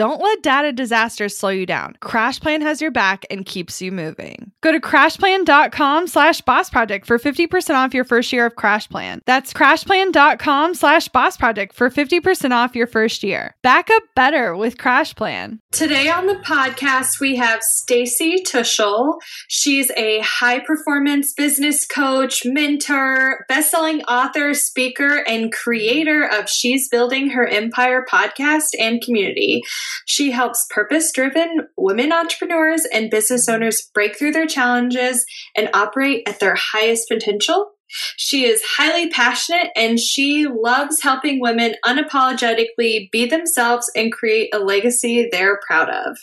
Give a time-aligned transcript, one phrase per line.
[0.00, 1.94] Don't let data disasters slow you down.
[2.00, 4.50] CrashPlan has your back and keeps you moving.
[4.62, 9.20] Go to crashplan.com slash boss project for 50% off your first year of CrashPlan.
[9.26, 13.54] That's crashplan.com slash boss project for 50% off your first year.
[13.62, 15.58] Back up better with CrashPlan.
[15.70, 19.18] Today on the podcast, we have Stacy Tuschl.
[19.48, 27.28] She's a high performance business coach, mentor, best-selling author, speaker, and creator of She's Building
[27.32, 29.62] Her Empire podcast and community.
[30.06, 35.24] She helps purpose driven women entrepreneurs and business owners break through their challenges
[35.56, 37.72] and operate at their highest potential.
[38.16, 44.58] She is highly passionate and she loves helping women unapologetically be themselves and create a
[44.58, 46.16] legacy they're proud of.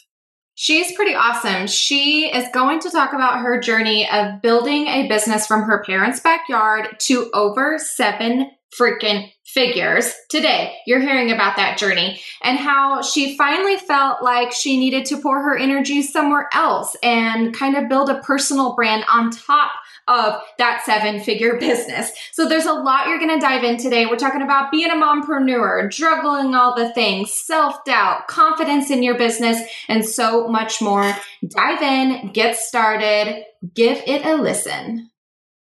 [0.60, 1.68] She's pretty awesome.
[1.68, 6.20] She is going to talk about her journey of building a business from her parents'
[6.20, 10.14] backyard to over seven freaking figures.
[10.28, 15.22] Today, you're hearing about that journey and how she finally felt like she needed to
[15.22, 19.72] pour her energy somewhere else and kind of build a personal brand on top
[20.10, 22.12] of that seven figure business.
[22.34, 24.06] So there's a lot you're going to dive in today.
[24.06, 29.18] We're talking about being a mompreneur, juggling all the things, self doubt, confidence in your
[29.18, 31.16] business, and so much more.
[31.48, 35.10] Dive in, get started, give it a listen.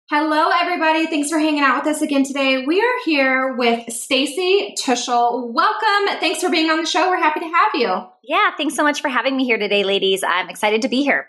[0.09, 1.09] Hello, everybody.
[1.09, 2.65] Thanks for hanging out with us again today.
[2.65, 5.53] We are here with Stacy Tuschl.
[5.53, 6.21] Welcome.
[6.21, 7.11] Thanks for being on the show.
[7.11, 8.07] We're happy to have you.
[8.23, 10.23] Yeah, thanks so much for having me here today, ladies.
[10.23, 11.27] I'm excited to be here.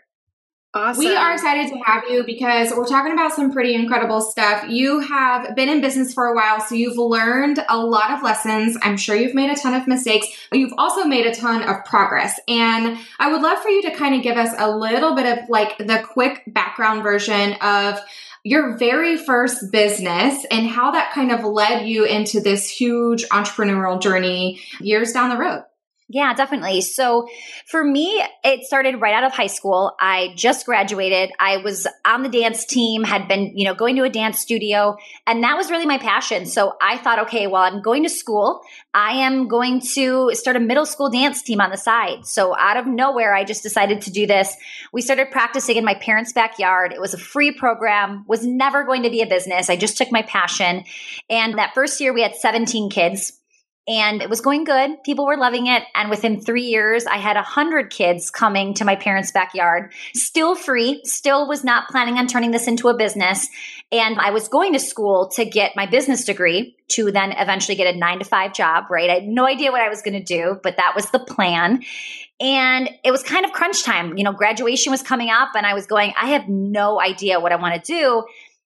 [0.75, 0.99] Awesome.
[0.99, 4.69] We are excited to have you because we're talking about some pretty incredible stuff.
[4.69, 8.77] You have been in business for a while, so you've learned a lot of lessons.
[8.83, 11.83] I'm sure you've made a ton of mistakes, but you've also made a ton of
[11.83, 12.39] progress.
[12.47, 15.49] And I would love for you to kind of give us a little bit of
[15.49, 17.99] like the quick background version of
[18.43, 24.01] your very first business and how that kind of led you into this huge entrepreneurial
[24.01, 25.63] journey years down the road.
[26.09, 26.79] Yeah, definitely.
[26.79, 27.27] So
[27.65, 29.93] for me, it started right out of high school.
[29.99, 31.31] I just graduated.
[31.37, 34.95] I was on the dance team, had been, you know, going to a dance studio,
[35.25, 36.45] and that was really my passion.
[36.45, 38.61] So I thought, okay, well, I'm going to school.
[38.93, 42.25] I am going to start a middle school dance team on the side.
[42.25, 44.55] So out of nowhere, I just decided to do this.
[44.93, 46.93] We started practicing in my parents' backyard.
[46.93, 49.69] It was a free program, was never going to be a business.
[49.69, 50.85] I just took my passion.
[51.29, 53.33] And that first year, we had 17 kids
[53.87, 55.01] and it was going good.
[55.03, 55.83] People were loving it.
[55.95, 60.55] And within three years, I had a hundred kids coming to my parents' backyard, still
[60.55, 63.47] free, still was not planning on turning this into a business.
[63.91, 67.93] And I was going to school to get my business degree to then eventually get
[67.93, 69.09] a nine to five job, right?
[69.09, 71.83] I had no idea what I was going to do, but that was the plan.
[72.41, 74.17] And it was kind of crunch time.
[74.17, 77.53] You know, graduation was coming up and I was going, I have no idea what
[77.53, 78.25] I want to do.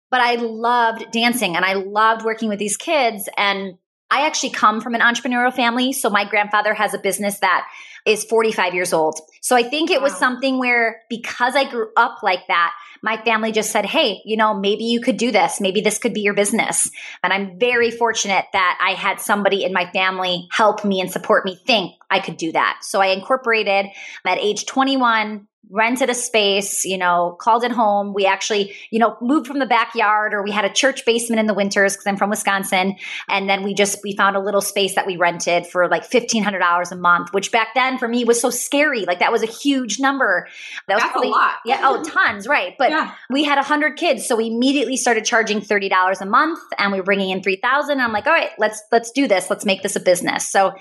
[0.09, 3.29] But I loved dancing and I loved working with these kids.
[3.37, 3.77] And
[4.11, 5.93] I actually come from an entrepreneurial family.
[5.93, 7.65] So my grandfather has a business that
[8.05, 9.19] is 45 years old.
[9.41, 13.51] So I think it was something where because I grew up like that, my family
[13.51, 15.61] just said, Hey, you know, maybe you could do this.
[15.61, 16.91] Maybe this could be your business.
[17.23, 21.45] And I'm very fortunate that I had somebody in my family help me and support
[21.45, 22.79] me think I could do that.
[22.81, 23.87] So I incorporated
[24.25, 28.13] at age 21, rented a space, you know, called it home.
[28.13, 31.45] We actually, you know, moved from the backyard or we had a church basement in
[31.45, 32.97] the winters because I'm from Wisconsin.
[33.29, 36.91] And then we just, we found a little space that we rented for like $1,500
[36.91, 39.05] a month, which back then for me was so scary.
[39.05, 40.47] Like that was a huge number.
[40.87, 41.55] That was That's probably, a lot.
[41.65, 41.79] Yeah.
[41.83, 42.47] Oh, tons.
[42.47, 42.75] Right.
[42.77, 43.15] But yeah.
[43.29, 44.27] we had a hundred kids.
[44.27, 48.11] So we immediately started charging $30 a month and we were bringing in 3000 I'm
[48.11, 49.49] like, all right, let's, let's do this.
[49.49, 50.49] Let's make this a business.
[50.49, 50.73] So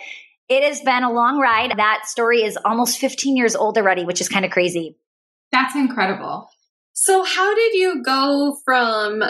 [0.50, 1.73] it has been a long ride.
[1.76, 4.97] That story is almost 15 years old already, which is kind of crazy.
[5.52, 6.49] That's incredible.
[6.93, 9.23] So, how did you go from,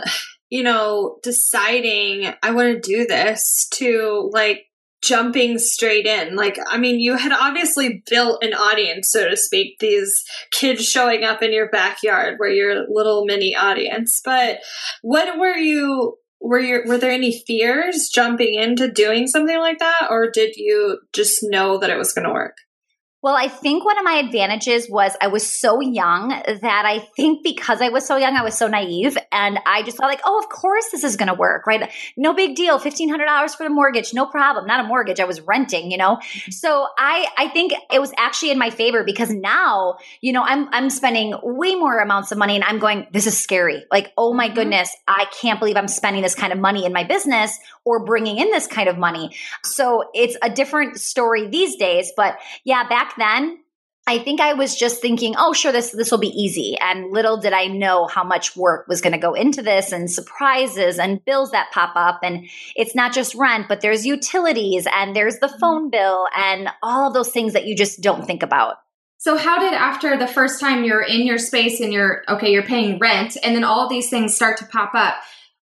[0.49, 4.65] you know, deciding I want to do this to like
[5.03, 6.37] jumping straight in?
[6.37, 11.23] Like, I mean, you had obviously built an audience, so to speak, these kids showing
[11.23, 14.23] up in your backyard were your little mini audience.
[14.25, 14.61] But
[15.03, 20.09] what were you were you were there any fears jumping into doing something like that
[20.11, 22.57] or did you just know that it was going to work
[23.23, 27.45] well, I think one of my advantages was I was so young that I think
[27.45, 29.19] because I was so young, I was so naive.
[29.31, 31.93] And I just thought, like, oh, of course this is going to work, right?
[32.17, 32.79] No big deal.
[32.79, 34.67] $1,500 for the mortgage, no problem.
[34.67, 35.21] Not a mortgage.
[35.21, 36.17] I was renting, you know?
[36.17, 36.51] Mm-hmm.
[36.51, 40.69] So I, I think it was actually in my favor because now, you know, I'm,
[40.73, 43.85] I'm spending way more amounts of money and I'm going, this is scary.
[43.93, 44.55] Like, oh my mm-hmm.
[44.55, 48.39] goodness, I can't believe I'm spending this kind of money in my business or bringing
[48.39, 49.37] in this kind of money.
[49.63, 52.13] So it's a different story these days.
[52.17, 53.59] But yeah, back then,
[54.07, 56.77] I think I was just thinking, oh, sure, this this will be easy.
[56.81, 60.11] And little did I know how much work was going to go into this, and
[60.11, 62.21] surprises and bills that pop up.
[62.23, 65.59] And it's not just rent, but there's utilities and there's the mm-hmm.
[65.61, 68.77] phone bill and all of those things that you just don't think about.
[69.19, 72.63] So how did after the first time you're in your space and you're okay, you're
[72.63, 75.17] paying rent, and then all these things start to pop up?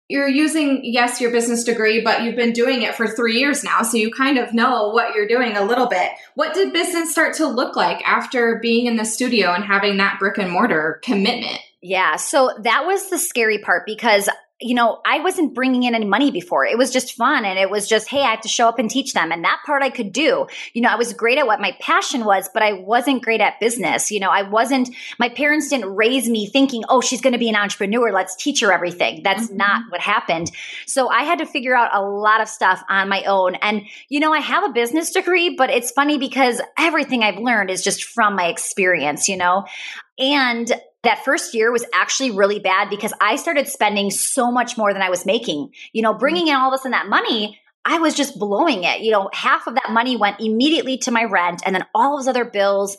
[0.08, 3.82] You're using yes your business degree but you've been doing it for three years now
[3.82, 6.10] so you kind of know what you're doing a little bit.
[6.34, 10.18] What did business start to look like after being in the studio and having that
[10.18, 11.60] brick and mortar commitment?
[11.82, 14.28] Yeah so that was the scary part because
[14.60, 16.66] you know, I wasn't bringing in any money before.
[16.66, 17.44] It was just fun.
[17.44, 19.30] And it was just, hey, I have to show up and teach them.
[19.30, 20.48] And that part I could do.
[20.72, 23.60] You know, I was great at what my passion was, but I wasn't great at
[23.60, 24.10] business.
[24.10, 27.48] You know, I wasn't, my parents didn't raise me thinking, oh, she's going to be
[27.48, 28.10] an entrepreneur.
[28.10, 29.22] Let's teach her everything.
[29.22, 29.58] That's mm-hmm.
[29.58, 30.50] not what happened.
[30.86, 33.54] So I had to figure out a lot of stuff on my own.
[33.56, 37.70] And, you know, I have a business degree, but it's funny because everything I've learned
[37.70, 39.66] is just from my experience, you know?
[40.18, 40.72] And
[41.04, 45.02] that first year was actually really bad because I started spending so much more than
[45.02, 45.72] I was making.
[45.92, 49.00] You know, bringing in all this and that money, I was just blowing it.
[49.00, 52.28] You know, half of that money went immediately to my rent and then all those
[52.28, 52.96] other bills.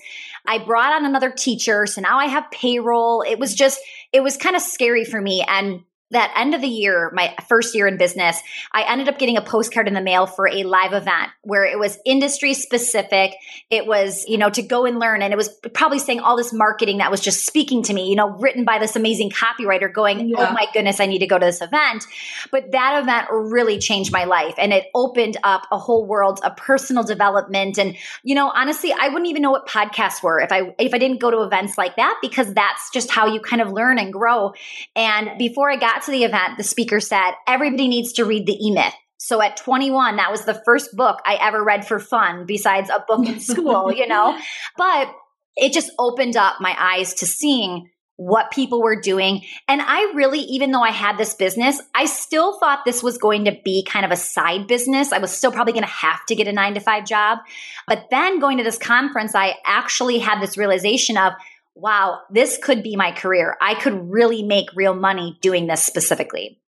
[0.47, 1.85] I brought on another teacher.
[1.85, 3.21] So now I have payroll.
[3.21, 3.79] It was just,
[4.13, 5.45] it was kind of scary for me.
[5.47, 8.41] And that end of the year, my first year in business,
[8.71, 11.77] I ended up getting a postcard in the mail for a live event where it
[11.77, 13.35] was industry specific.
[13.69, 15.21] It was, you know, to go and learn.
[15.21, 18.15] And it was probably saying all this marketing that was just speaking to me, you
[18.15, 20.49] know, written by this amazing copywriter going, oh yeah.
[20.49, 22.05] oh my goodness, I need to go to this event.
[22.51, 26.57] But that event really changed my life and it opened up a whole world of
[26.57, 27.77] personal development.
[27.77, 30.97] And, you know, honestly, I wouldn't even know what podcasts were if I, if I
[30.97, 34.11] didn't go to events like that because that's just how you kind of learn and
[34.11, 34.53] grow.
[34.95, 38.45] And before I got got to the event, the speaker said, everybody needs to read
[38.45, 38.93] the E Myth.
[39.17, 43.03] So at 21, that was the first book I ever read for fun, besides a
[43.07, 44.37] book in school, you know?
[44.77, 45.13] But
[45.55, 49.45] it just opened up my eyes to seeing what people were doing.
[49.69, 53.45] And I really, even though I had this business, I still thought this was going
[53.45, 55.13] to be kind of a side business.
[55.13, 57.39] I was still probably going to have to get a nine to five job.
[57.87, 61.31] But then going to this conference, I actually had this realization of,
[61.79, 63.57] wow, this could be my career.
[63.61, 66.59] I could really make real money doing this specifically.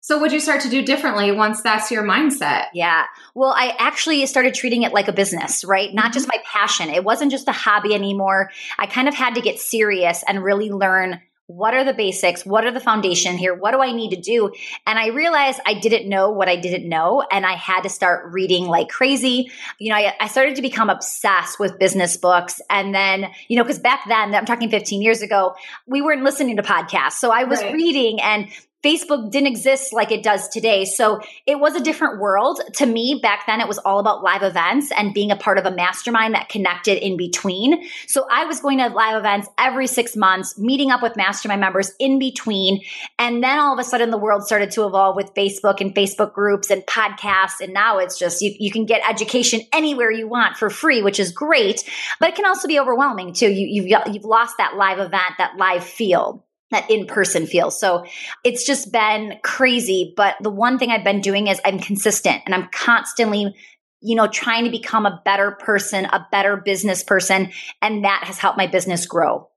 [0.00, 2.66] So, would you start to do differently once that's your mindset?
[2.72, 3.04] Yeah.
[3.34, 5.92] Well, I actually started treating it like a business, right?
[5.92, 6.12] Not mm-hmm.
[6.12, 6.88] just my passion.
[6.88, 8.50] It wasn't just a hobby anymore.
[8.78, 12.44] I kind of had to get serious and really learn what are the basics?
[12.44, 13.54] What are the foundation here?
[13.54, 14.52] What do I need to do?
[14.86, 17.24] And I realized I didn't know what I didn't know.
[17.32, 19.50] And I had to start reading like crazy.
[19.78, 22.60] You know, I, I started to become obsessed with business books.
[22.68, 25.54] And then, you know, because back then, I'm talking 15 years ago,
[25.86, 27.12] we weren't listening to podcasts.
[27.12, 27.72] So I was right.
[27.72, 28.50] reading and
[28.84, 30.84] Facebook didn't exist like it does today.
[30.84, 32.60] So it was a different world.
[32.74, 35.66] To me, back then, it was all about live events and being a part of
[35.66, 37.88] a mastermind that connected in between.
[38.06, 41.92] So I was going to live events every six months, meeting up with mastermind members
[41.98, 42.82] in between.
[43.18, 46.32] And then all of a sudden, the world started to evolve with Facebook and Facebook
[46.32, 47.60] groups and podcasts.
[47.60, 51.18] And now it's just you, you can get education anywhere you want for free, which
[51.18, 51.82] is great.
[52.20, 53.50] But it can also be overwhelming too.
[53.50, 57.70] You, you've, you've lost that live event, that live feel that in person feel.
[57.70, 58.04] So
[58.44, 60.12] it's just been crazy.
[60.16, 63.54] But the one thing I've been doing is I'm consistent and I'm constantly,
[64.00, 67.50] you know, trying to become a better person, a better business person.
[67.80, 69.48] And that has helped my business grow.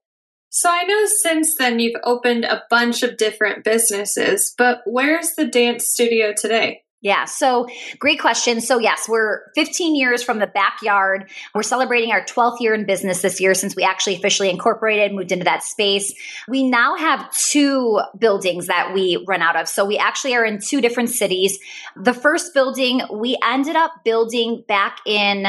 [0.54, 5.46] So I know since then you've opened a bunch of different businesses, but where's the
[5.46, 6.82] dance studio today?
[7.02, 7.24] Yeah.
[7.24, 7.66] So
[7.98, 8.60] great question.
[8.60, 11.28] So yes, we're 15 years from the backyard.
[11.52, 15.32] We're celebrating our 12th year in business this year since we actually officially incorporated, moved
[15.32, 16.14] into that space.
[16.46, 19.68] We now have two buildings that we run out of.
[19.68, 21.58] So we actually are in two different cities.
[21.96, 25.46] The first building we ended up building back in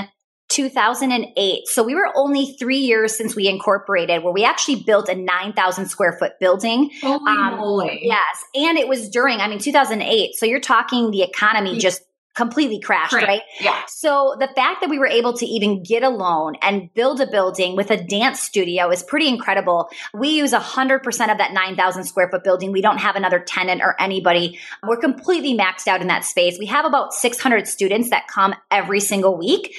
[0.54, 1.68] 2008.
[1.68, 5.88] So we were only three years since we incorporated, where we actually built a 9,000
[5.88, 6.92] square foot building.
[7.02, 8.02] Holy um, moly.
[8.04, 8.44] Yes.
[8.54, 10.36] And it was during, I mean, 2008.
[10.36, 12.04] So you're talking the economy just
[12.36, 13.28] completely crashed, right.
[13.28, 13.42] right?
[13.62, 13.80] Yeah.
[13.88, 17.28] So the fact that we were able to even get a loan and build a
[17.28, 19.90] building with a dance studio is pretty incredible.
[20.14, 22.72] We use 100% of that 9,000 square foot building.
[22.72, 24.60] We don't have another tenant or anybody.
[24.88, 26.58] We're completely maxed out in that space.
[26.58, 29.76] We have about 600 students that come every single week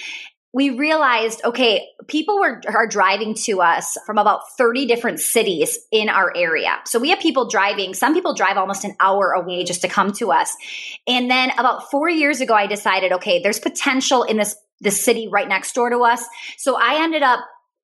[0.54, 6.08] we realized okay people were are driving to us from about 30 different cities in
[6.08, 6.78] our area.
[6.86, 7.92] So we have people driving.
[7.92, 10.54] Some people drive almost an hour away just to come to us.
[11.06, 15.28] And then about 4 years ago i decided okay there's potential in this this city
[15.28, 16.24] right next door to us.
[16.56, 17.40] So i ended up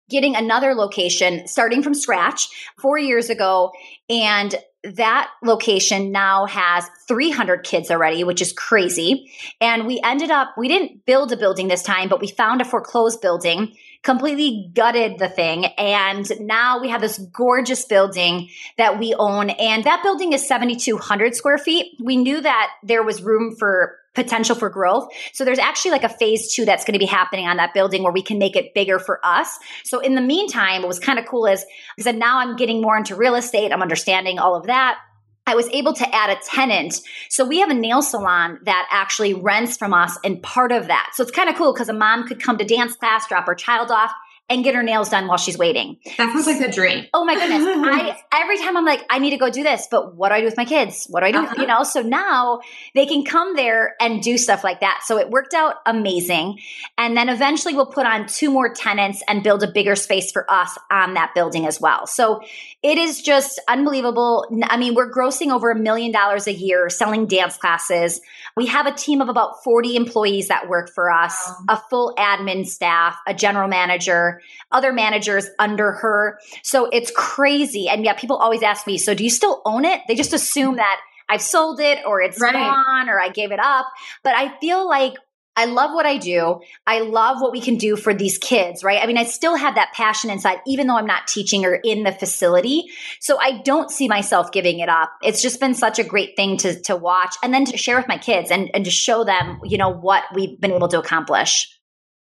[0.09, 2.49] getting another location starting from scratch
[2.81, 3.73] 4 years ago.
[4.09, 9.31] And that location now has 300 kids already, which is crazy.
[9.61, 12.65] And we ended up, we didn't build a building this time, but we found a
[12.65, 15.67] foreclosed building, completely gutted the thing.
[15.67, 19.51] And now we have this gorgeous building that we own.
[19.51, 21.97] And that building is 7,200 square feet.
[22.03, 25.09] We knew that there was room for potential for growth.
[25.33, 28.03] So there's actually like a phase two that's going to be happening on that building
[28.03, 29.57] where we can make it bigger for us.
[29.85, 31.65] So in the meantime, what was kind of cool is
[31.97, 33.73] because now I'm getting more into real estate.
[33.73, 34.99] I'm understanding all of that.
[35.47, 37.01] I was able to add a tenant.
[37.29, 41.11] So we have a nail salon that actually rents from us and part of that.
[41.15, 43.55] So it's kind of cool because a mom could come to dance class, drop her
[43.55, 44.13] child off,
[44.51, 45.97] and get her nails done while she's waiting.
[46.19, 47.07] That sounds like a dream.
[47.15, 47.63] Oh my goodness.
[47.65, 50.41] I every time I'm like, I need to go do this, but what do I
[50.41, 51.07] do with my kids?
[51.09, 51.39] What do I do?
[51.39, 51.55] Uh-huh.
[51.57, 52.61] You know, so now
[52.95, 55.03] they can come there and do stuff like that.
[55.05, 56.59] So it worked out amazing.
[56.99, 60.51] And then eventually we'll put on two more tenants and build a bigger space for
[60.51, 62.09] us on that building as well.
[62.09, 62.43] So
[62.83, 64.47] it is just unbelievable.
[64.65, 68.21] I mean, we're grossing over a million dollars a year selling dance classes.
[68.57, 71.77] We have a team of about 40 employees that work for us, wow.
[71.77, 74.41] a full admin staff, a general manager,
[74.71, 76.39] other managers under her.
[76.63, 77.89] So it's crazy.
[77.89, 80.01] And yeah, people always ask me, so do you still own it?
[80.09, 82.53] They just assume that I've sold it or it's right.
[82.53, 83.87] gone or I gave it up.
[84.25, 85.15] But I feel like
[85.61, 86.61] I love what I do.
[86.87, 88.99] I love what we can do for these kids, right?
[89.03, 92.03] I mean, I still have that passion inside, even though I'm not teaching or in
[92.03, 92.85] the facility.
[93.21, 95.13] So I don't see myself giving it up.
[95.23, 98.09] It's just been such a great thing to, to watch and then to share with
[98.09, 101.69] my kids and, and to show them, you know, what we've been able to accomplish.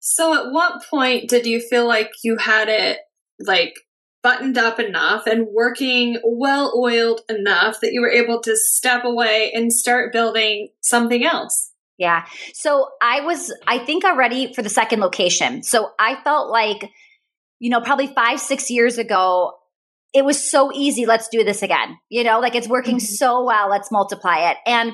[0.02, 3.00] So at what point did you feel like you had it
[3.40, 3.76] like
[4.22, 9.54] buttoned up enough and working well oiled enough that you were able to step away
[9.56, 11.71] and start building something else?
[12.02, 12.26] Yeah.
[12.56, 15.62] So I was, I think, already for the second location.
[15.62, 16.90] So I felt like,
[17.60, 19.54] you know, probably five, six years ago,
[20.12, 21.06] it was so easy.
[21.06, 22.00] Let's do this again.
[22.10, 23.06] You know, like it's working mm-hmm.
[23.06, 23.70] so well.
[23.70, 24.58] Let's multiply it.
[24.66, 24.94] And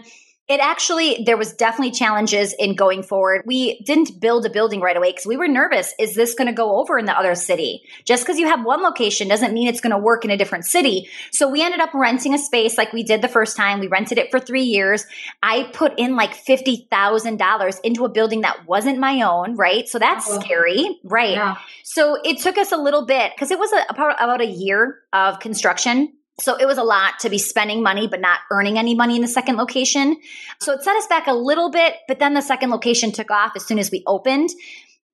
[0.50, 3.44] it actually, there was definitely challenges in going forward.
[3.46, 5.94] We didn't build a building right away because we were nervous.
[6.00, 7.84] Is this going to go over in the other city?
[8.06, 10.66] Just because you have one location doesn't mean it's going to work in a different
[10.66, 11.10] city.
[11.34, 13.82] So we ended up renting a space like we did the first time.
[13.82, 15.06] We rented it for three years.
[15.44, 19.86] I put in like $50,000 into a building that wasn't my own, right?
[19.90, 20.40] So that's oh.
[20.40, 21.32] scary, right?
[21.32, 21.58] Yeah.
[21.84, 25.42] So it took us a little bit because it was a, about a year of
[25.42, 29.16] construction so it was a lot to be spending money, but not earning any money
[29.16, 30.18] in the second location.
[30.60, 33.54] So it set us back a little bit, but then the second location took off
[33.56, 34.50] as soon as we opened.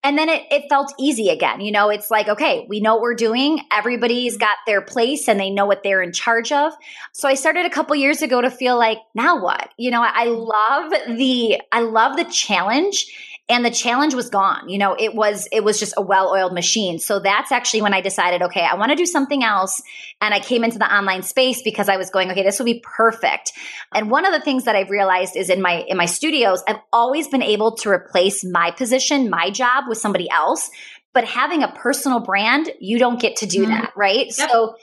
[0.06, 1.62] And then it, it felt easy again.
[1.62, 3.62] You know, it's like, okay, we know what we're doing.
[3.72, 6.74] Everybody's got their place and they know what they're in charge of.
[7.14, 9.70] So I started a couple years ago to feel like, now what?
[9.78, 13.06] You know, I love the, I love the challenge
[13.50, 14.70] and the challenge was gone.
[14.70, 17.00] You know it was it was just a well-oiled machine.
[17.00, 19.82] So that's actually when i decided okay i want to do something else.
[20.22, 22.82] And i came into the online space because i was going okay this will be
[22.84, 23.52] perfect.
[23.94, 26.82] And one of the things that i've realized is in my in my studios i've
[26.92, 30.70] always been able to replace my position my job with somebody else.
[31.14, 33.72] But having a personal brand you don't get to do mm-hmm.
[33.72, 34.28] that right?
[34.28, 34.50] Yep.
[34.50, 34.76] so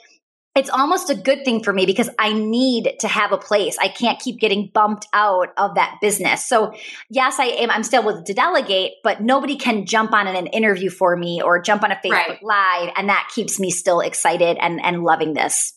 [0.55, 3.77] it's almost a good thing for me because I need to have a place.
[3.79, 6.45] I can't keep getting bumped out of that business.
[6.45, 6.73] So
[7.09, 7.71] yes, I am.
[7.71, 11.61] I'm still able to delegate, but nobody can jump on an interview for me or
[11.61, 12.43] jump on a Facebook right.
[12.43, 15.73] live, and that keeps me still excited and and loving this.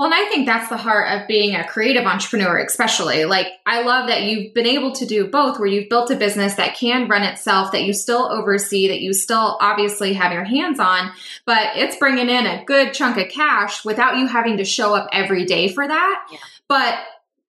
[0.00, 3.26] Well, and I think that's the heart of being a creative entrepreneur, especially.
[3.26, 6.54] Like, I love that you've been able to do both, where you've built a business
[6.54, 10.80] that can run itself, that you still oversee, that you still obviously have your hands
[10.80, 11.12] on,
[11.44, 15.06] but it's bringing in a good chunk of cash without you having to show up
[15.12, 16.26] every day for that.
[16.32, 16.38] Yeah.
[16.66, 16.98] But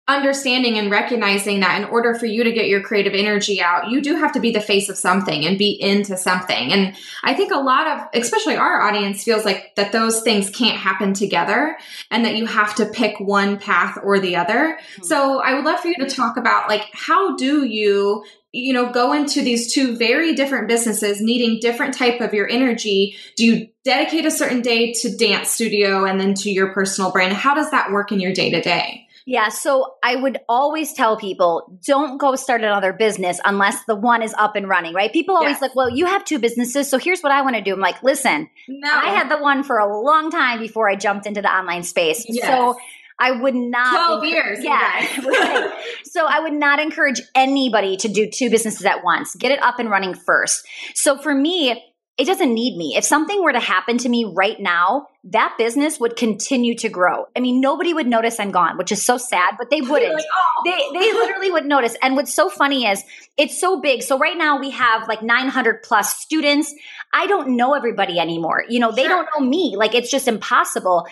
[0.07, 4.03] understanding and recognizing that in order for you to get your creative energy out, you
[4.03, 6.73] do have to be the face of something and be into something.
[6.73, 10.77] And I think a lot of, especially our audience, feels like that those things can't
[10.77, 11.79] happen together
[12.11, 14.79] and that you have to pick one path or the other.
[14.79, 15.05] Mm-hmm.
[15.05, 18.93] So I would love for you to talk about like, how do you you know
[18.93, 23.69] go into these two very different businesses needing different type of your energy do you
[23.85, 27.69] dedicate a certain day to dance studio and then to your personal brand how does
[27.73, 29.49] that work in your day to day yeah.
[29.49, 34.35] So I would always tell people don't go start another business unless the one is
[34.35, 35.13] up and running, right?
[35.13, 35.63] People always yes.
[35.63, 36.91] like, well, you have two businesses.
[36.91, 37.73] So here's what I want to do.
[37.73, 38.91] I'm like, listen, no.
[38.91, 42.27] I had the one for a long time before I jumped into the online space.
[42.29, 42.47] Yes.
[42.47, 42.77] So
[43.19, 44.59] I would not 12 years.
[44.63, 45.21] Yeah.
[45.25, 45.73] right.
[46.05, 49.35] So I would not encourage anybody to do two businesses at once.
[49.37, 50.67] Get it up and running first.
[50.95, 51.83] So for me,
[52.17, 52.95] it doesn't need me.
[52.97, 57.27] If something were to happen to me right now, that business would continue to grow.
[57.35, 60.15] I mean, nobody would notice I'm gone, which is so sad, but they wouldn't.
[60.15, 60.63] Like, oh.
[60.65, 61.97] They they literally would notice.
[62.01, 63.03] And what's so funny is
[63.37, 64.03] it's so big.
[64.03, 66.73] So right now we have like 900 plus students.
[67.13, 68.65] I don't know everybody anymore.
[68.69, 69.11] You know, they sure.
[69.11, 69.75] don't know me.
[69.77, 71.07] Like it's just impossible.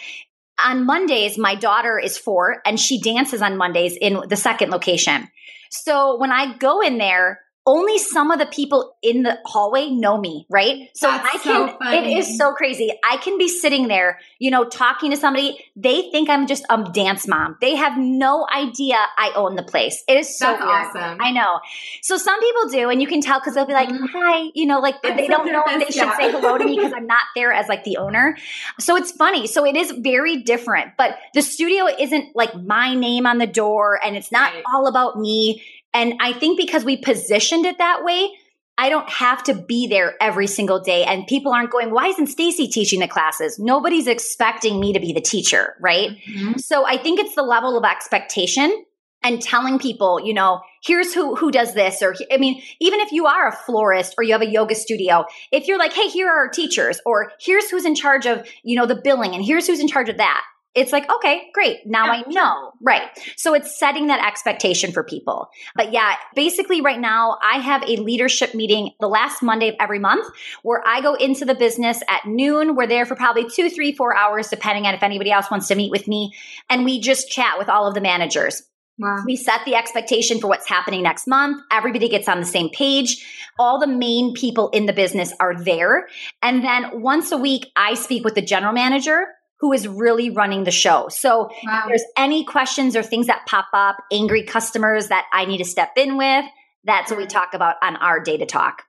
[0.64, 5.28] On Mondays, my daughter is 4 and she dances on Mondays in the second location.
[5.71, 10.19] So when I go in there, only some of the people in the hallway know
[10.19, 10.88] me, right?
[10.95, 12.90] So That's I can, so it is so crazy.
[13.09, 15.64] I can be sitting there, you know, talking to somebody.
[15.76, 17.57] They think I'm just a dance mom.
[17.61, 20.02] They have no idea I own the place.
[20.09, 20.75] It is so That's weird.
[20.75, 21.19] awesome.
[21.21, 21.61] I know.
[22.02, 24.07] So some people do, and you can tell because they'll be like, mm-hmm.
[24.07, 26.92] hi, you know, like they don't know if they should say hello to me because
[26.97, 28.37] I'm not there as like the owner.
[28.81, 29.47] So it's funny.
[29.47, 34.00] So it is very different, but the studio isn't like my name on the door
[34.04, 34.64] and it's not right.
[34.75, 35.62] all about me.
[35.94, 38.30] And I think because we positioned it that way,
[38.78, 41.04] I don't have to be there every single day.
[41.04, 43.58] And people aren't going, why isn't Stacy teaching the classes?
[43.58, 46.11] Nobody's expecting me to be the teacher, right?
[46.11, 46.58] Mm-hmm.
[46.58, 48.84] So I think it's the level of expectation
[49.22, 53.12] and telling people, you know, here's who who does this or I mean, even if
[53.12, 56.28] you are a florist or you have a yoga studio, if you're like, hey, here
[56.28, 59.66] are our teachers or here's who's in charge of, you know, the billing and here's
[59.66, 60.42] who's in charge of that
[60.75, 61.87] it's like, okay, great.
[61.87, 62.73] Now yeah, I know.
[62.81, 63.02] Right.
[63.37, 65.51] So it's setting that expectation for people.
[65.75, 69.99] But yeah, basically right now I have a leadership meeting the last Monday of every
[69.99, 70.27] month
[70.62, 72.75] where I go into the business at noon.
[72.75, 75.75] We're there for probably two, three, four hours, depending on if anybody else wants to
[75.75, 76.35] meet with me.
[76.70, 78.62] And we just chat with all of the managers.
[78.99, 79.23] Wow.
[79.27, 81.62] We set the expectation for what's happening next month.
[81.70, 83.27] Everybody gets on the same page.
[83.59, 86.09] All the main people in the business are there.
[86.42, 89.27] And then once a week, I speak with the general manager
[89.62, 91.09] who is really running the show.
[91.09, 91.83] So wow.
[91.83, 95.64] if there's any questions or things that pop up, angry customers that I need to
[95.64, 96.44] step in with,
[96.83, 98.83] that's what we talk about on our data talk.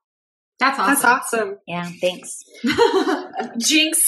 [0.60, 0.94] That's awesome.
[0.94, 1.58] That's awesome.
[1.68, 2.44] Yeah, thanks.
[3.60, 4.04] Jinx,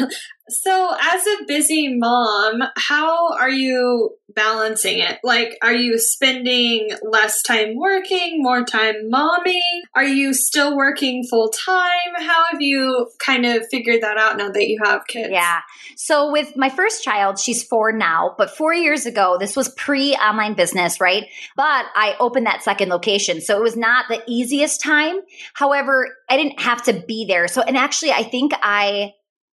[0.48, 5.18] so, as a busy mom, how are you balancing it?
[5.22, 9.80] Like, are you spending less time working, more time momming?
[9.94, 12.14] Are you still working full time?
[12.18, 15.30] How have you kind of figured that out now that you have kids?
[15.32, 15.60] Yeah.
[15.96, 20.14] So, with my first child, she's four now, but four years ago, this was pre
[20.14, 21.24] online business, right?
[21.56, 23.40] But I opened that second location.
[23.40, 25.20] So, it was not the easiest time.
[25.54, 27.48] However, I didn't have to be there.
[27.48, 29.14] So, and actually, I think I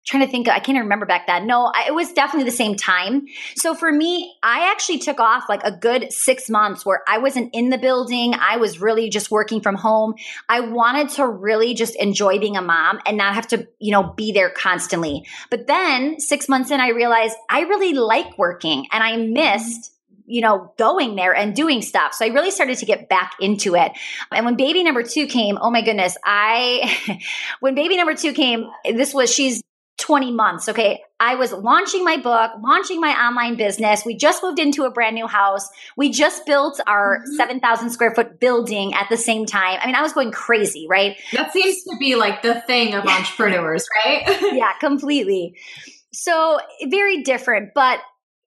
[0.09, 1.45] trying to think i can't remember back then.
[1.45, 3.27] No I, it was definitely the same time.
[3.55, 7.51] So for me i actually took off like a good six months where i wasn't
[7.53, 8.33] in the building.
[8.33, 10.15] I was really just working from home.
[10.47, 14.03] I wanted to really just enjoy being a mom and not have to you know
[14.03, 15.25] be there constantly.
[15.51, 19.33] But then six months in i realized i really like working and i mm-hmm.
[19.33, 19.91] missed
[20.29, 22.13] you know, going there and doing stuff.
[22.13, 23.91] So I really started to get back into it.
[24.31, 27.19] And when baby number two came, oh my goodness, I,
[27.61, 29.63] when baby number two came, this was, she's
[29.99, 30.69] 20 months.
[30.69, 31.01] Okay.
[31.19, 34.05] I was launching my book, launching my online business.
[34.05, 35.69] We just moved into a brand new house.
[35.97, 37.35] We just built our mm-hmm.
[37.35, 39.79] 7,000 square foot building at the same time.
[39.81, 41.17] I mean, I was going crazy, right?
[41.33, 44.23] That seems to be like the thing of entrepreneurs, right?
[44.53, 45.57] yeah, completely.
[46.11, 46.59] So
[46.89, 47.73] very different.
[47.75, 47.99] But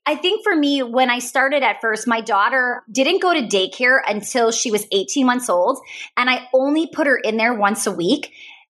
[0.04, 4.00] I think for me, when I started at first, my daughter didn't go to daycare
[4.06, 5.78] until she was 18 months old.
[6.16, 8.32] And I only put her in there once a week.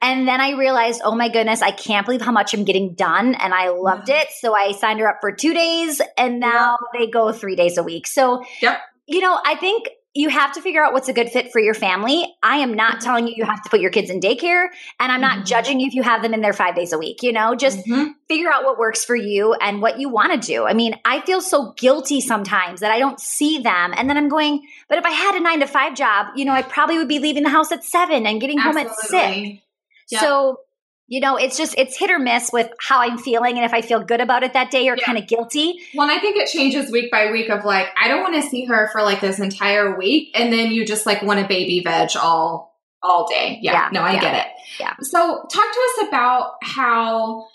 [0.03, 3.35] And then I realized, oh my goodness, I can't believe how much I'm getting done.
[3.35, 4.27] And I loved it.
[4.37, 7.01] So I signed her up for two days and now yep.
[7.01, 8.05] they go three days a week.
[8.05, 8.81] So, yep.
[9.07, 11.73] you know, I think you have to figure out what's a good fit for your
[11.73, 12.25] family.
[12.43, 13.05] I am not mm-hmm.
[13.05, 14.67] telling you you have to put your kids in daycare,
[14.99, 15.45] and I'm not mm-hmm.
[15.45, 17.23] judging you if you have them in there five days a week.
[17.23, 18.11] You know, just mm-hmm.
[18.27, 20.65] figure out what works for you and what you want to do.
[20.65, 24.29] I mean, I feel so guilty sometimes that I don't see them, and then I'm
[24.29, 27.07] going, but if I had a nine to five job, you know, I probably would
[27.07, 28.83] be leaving the house at seven and getting Absolutely.
[28.83, 29.63] home at six.
[30.11, 30.21] Yep.
[30.21, 30.59] So
[31.07, 33.81] you know, it's just it's hit or miss with how I'm feeling and if I
[33.81, 35.03] feel good about it that day or yeah.
[35.03, 35.75] kind of guilty.
[35.93, 38.65] Well, I think it changes week by week of like I don't want to see
[38.65, 42.11] her for like this entire week and then you just like want a baby veg
[42.15, 43.59] all all day.
[43.61, 43.73] Yeah.
[43.73, 43.89] yeah.
[43.91, 44.21] No, I yeah.
[44.21, 44.51] get it.
[44.79, 44.93] Yeah.
[45.01, 47.47] So, talk to us about how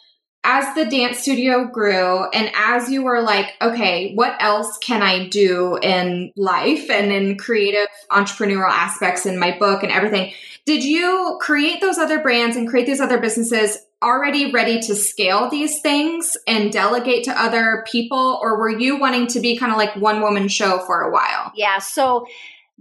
[0.45, 5.29] as the dance studio grew and as you were like, okay, what else can I
[5.29, 10.33] do in life and in creative entrepreneurial aspects in my book and everything?
[10.69, 15.49] Did you create those other brands and create these other businesses already ready to scale
[15.49, 18.39] these things and delegate to other people?
[18.43, 21.53] Or were you wanting to be kind of like one woman show for a while?
[21.55, 21.79] Yeah.
[21.79, 22.27] So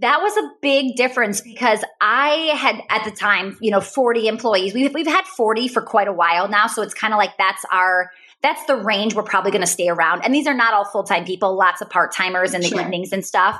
[0.00, 4.74] that was a big difference because I had at the time, you know, 40 employees.
[4.74, 6.66] We've, we've had 40 for quite a while now.
[6.66, 9.88] So it's kind of like that's our that's the range we're probably going to stay
[9.88, 10.24] around.
[10.24, 12.80] And these are not all full time people, lots of part timers in the sure.
[12.80, 13.58] evenings and stuff.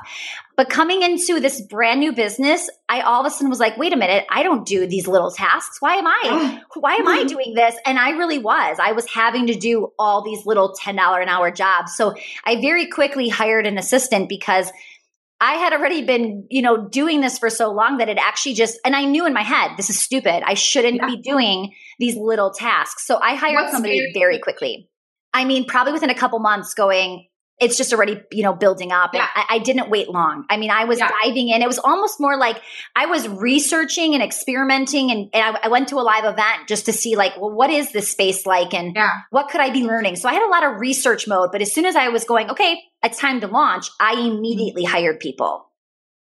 [0.55, 3.91] But coming into this brand new business, I all of a sudden was like, wait
[3.91, 5.81] a minute, I don't do these little tasks.
[5.81, 7.27] Why am I, why am I mm-hmm.
[7.27, 7.75] doing this?
[7.85, 8.77] And I really was.
[8.81, 11.95] I was having to do all these little $10 an hour jobs.
[11.95, 12.15] So
[12.45, 14.71] I very quickly hired an assistant because
[15.41, 18.77] I had already been, you know, doing this for so long that it actually just,
[18.83, 20.43] and I knew in my head, this is stupid.
[20.45, 21.07] I shouldn't yeah.
[21.07, 23.05] be doing these little tasks.
[23.05, 24.89] So I hired What's somebody very quickly.
[25.33, 27.27] I mean, probably within a couple months going,
[27.59, 29.13] it's just already, you know, building up.
[29.13, 29.27] Yeah.
[29.35, 30.45] I, I, didn't wait long.
[30.49, 31.09] I mean, I was yeah.
[31.23, 31.61] diving in.
[31.61, 32.61] It was almost more like
[32.95, 36.85] I was researching and experimenting and, and I, I, went to a live event just
[36.85, 39.11] to see like, well, what is this space like and yeah.
[39.29, 40.15] what could I be learning?
[40.15, 42.49] So I had a lot of research mode, but as soon as I was going,
[42.49, 44.93] okay, it's time to launch, I immediately mm-hmm.
[44.93, 45.68] hired people.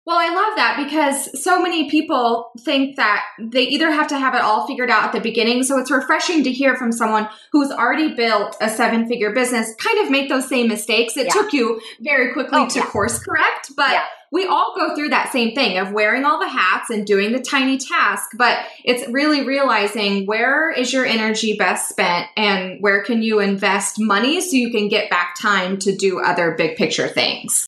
[0.08, 4.36] Well, I love that because so many people think that they either have to have
[4.36, 5.64] it all figured out at the beginning.
[5.64, 10.00] So it's refreshing to hear from someone who's already built a seven figure business kind
[10.00, 11.18] of make those same mistakes.
[11.18, 11.34] It yeah.
[11.34, 12.86] took you very quickly oh, to yeah.
[12.86, 14.06] course correct, but yeah.
[14.32, 17.42] we all go through that same thing of wearing all the hats and doing the
[17.42, 18.30] tiny task.
[18.38, 24.00] But it's really realizing where is your energy best spent and where can you invest
[24.00, 27.68] money so you can get back time to do other big picture things.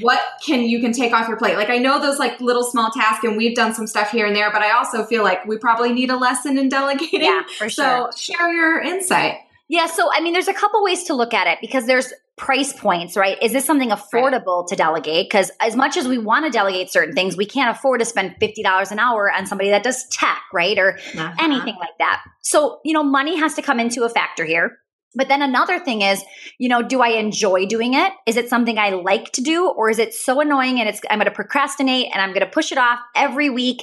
[0.00, 1.56] what can you can take off your plate?
[1.56, 4.34] Like I know those like little small tasks and we've done some stuff here and
[4.34, 7.22] there, but I also feel like we probably need a lesson in delegating.
[7.22, 8.10] Yeah, for sure.
[8.12, 9.36] So, share your insight.
[9.68, 12.72] Yeah, so I mean, there's a couple ways to look at it because there's price
[12.72, 13.38] points, right?
[13.40, 15.26] Is this something affordable to delegate?
[15.30, 18.34] Because as much as we want to delegate certain things, we can't afford to spend
[18.42, 20.76] $50 an hour on somebody that does tech, right?
[20.78, 21.32] Or Uh-huh.
[21.38, 22.22] anything like that.
[22.42, 24.78] So, you know, money has to come into a factor here.
[25.14, 26.24] But then another thing is,
[26.58, 28.12] you know, do I enjoy doing it?
[28.26, 31.18] Is it something I like to do or is it so annoying and it's I'm
[31.18, 33.82] going to procrastinate and I'm going to push it off every week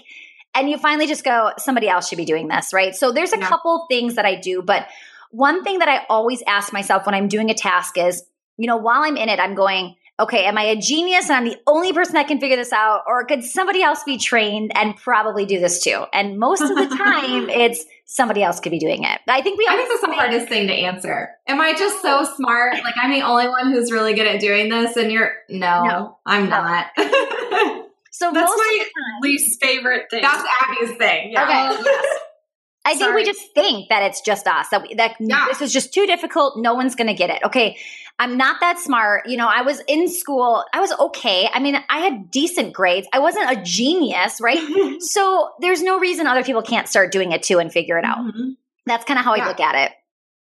[0.53, 2.93] and you finally just go somebody else should be doing this, right?
[2.93, 3.47] So there's a Yeah.
[3.47, 4.87] couple things that I do, but
[5.31, 8.23] one thing that I always ask myself when I'm doing a task is,
[8.57, 11.45] you know, while I'm in it, I'm going, okay, am I a genius and I'm
[11.45, 13.01] the only person that can figure this out?
[13.07, 16.05] Or could somebody else be trained and probably do this too?
[16.13, 19.19] And most of the time, it's somebody else could be doing it.
[19.27, 21.29] I think we I think that's the hardest thing to answer.
[21.47, 22.73] Am I just so smart?
[22.83, 26.17] Like I'm the only one who's really good at doing this, and you're no, No.
[26.25, 26.61] I'm No.
[26.61, 26.85] not.
[28.13, 30.21] So That's most my of the time, least favorite thing.
[30.21, 31.31] That's Abby's thing.
[31.31, 31.43] Yeah.
[31.43, 32.19] Okay, oh, yes.
[32.85, 35.45] I think we just think that it's just us that we, that Yeah.
[35.47, 36.55] this is just too difficult.
[36.57, 37.39] No one's going to get it.
[37.45, 37.77] Okay,
[38.19, 39.27] I'm not that smart.
[39.27, 40.63] You know, I was in school.
[40.73, 41.49] I was okay.
[41.51, 43.07] I mean, I had decent grades.
[43.11, 44.61] I wasn't a genius, right?
[45.01, 48.19] so there's no reason other people can't start doing it too and figure it out.
[48.19, 48.55] Mhm.
[48.85, 49.91] That's kind of how I look at it.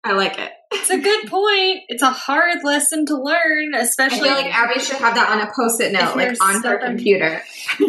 [0.04, 0.52] I like it.
[0.70, 1.84] It's a good point.
[1.88, 4.28] It's a hard lesson to learn, especially.
[4.28, 6.62] I especially feel like Abby should have that on a post-it note, like you're on
[6.62, 7.42] her computer.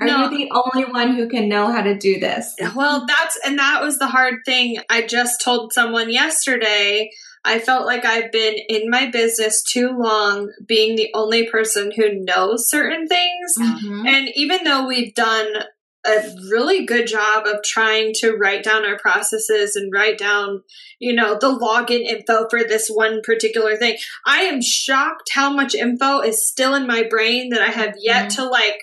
[0.00, 0.28] Are No.
[0.30, 2.54] you the only one who can know how to do this?
[2.74, 4.78] Well, that's and that was the hard thing.
[4.90, 7.10] I just told someone yesterday.
[7.48, 12.12] I felt like I've been in my business too long, being the only person who
[12.12, 13.54] knows certain things.
[13.58, 14.06] Mhm.
[14.06, 15.64] And even though we've done
[16.06, 20.62] a really good job of trying to write down our processes and write down,
[20.98, 25.74] you know, the login info for this one particular thing, I am shocked how much
[25.74, 28.78] info is still in my brain that I have yet to like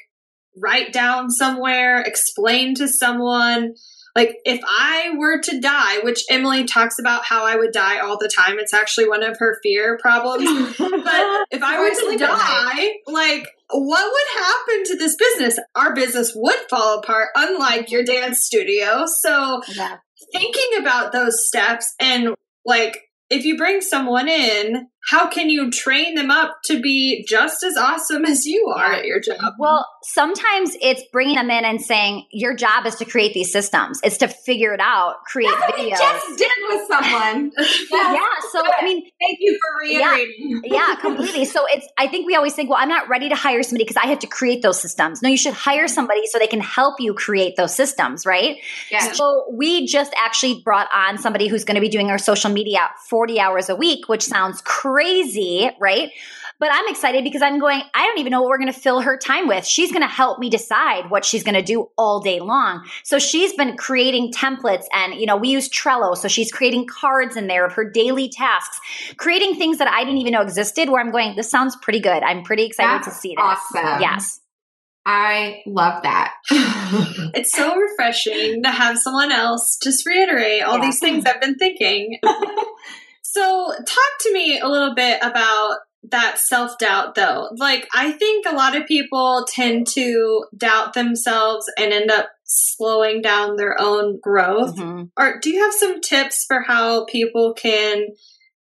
[0.58, 3.76] write down somewhere, explain to someone.
[4.16, 8.18] Like if I were to die, which Emily talks about how I would die all
[8.18, 10.46] the time, it's actually one of her fear problems.
[10.80, 15.60] But if I were to die, like, what would happen to this business?
[15.76, 19.06] Our business would fall apart, unlike your dance studio.
[19.22, 19.98] So, Yeah.
[20.32, 26.16] thinking about those steps and like, if you bring someone in, how can you train
[26.16, 29.54] them up to be just as awesome as you are at your job?
[29.60, 34.00] Well, sometimes it's bringing them in and saying, your job is to create these systems.
[34.04, 35.98] It's to figure it out, create That's videos.
[35.98, 37.52] just did with someone.
[37.92, 38.14] yeah.
[38.56, 40.62] So, I mean, Thank you for reiterating.
[40.64, 41.46] yeah, completely.
[41.46, 43.98] So it's, I think we always think, well, I'm not ready to hire somebody because
[43.98, 45.22] I have to create those systems.
[45.22, 45.94] No, you should hire mm-hmm.
[45.94, 48.58] somebody so they can help you create those systems, right?
[48.90, 49.12] Yeah.
[49.12, 52.90] So we just actually brought on somebody who's going to be doing our social media
[53.10, 56.12] 40 hours a week, which sounds crazy, right?
[56.60, 59.02] But I'm excited because I'm going, I don't even know what we're going to fill
[59.02, 59.66] her time with.
[59.66, 62.86] She's going to help me decide what she's going to do all day long.
[63.04, 66.16] So she's been creating templates and, you know, we use Trello.
[66.16, 68.80] So she's creating cards in there of her daily tasks,
[69.18, 72.24] creating things that I didn't even know existed where I'm going, this sounds pretty good.
[72.24, 73.42] I'm pretty excited That's to see that.
[73.76, 74.02] awesome.
[74.02, 74.40] Yes.
[75.06, 76.34] I love that.
[77.36, 80.86] It's so refreshing to have someone else just reiterate all Yeah.
[80.86, 82.18] these things I've been thinking.
[83.22, 85.78] so, talk to me a little bit about
[86.12, 87.50] that self doubt, though.
[87.58, 93.22] Like, I think a lot of people tend to doubt themselves and end up slowing
[93.22, 94.76] down their own growth.
[94.76, 95.10] Mhm.
[95.18, 98.08] Or do you have some tips for how people can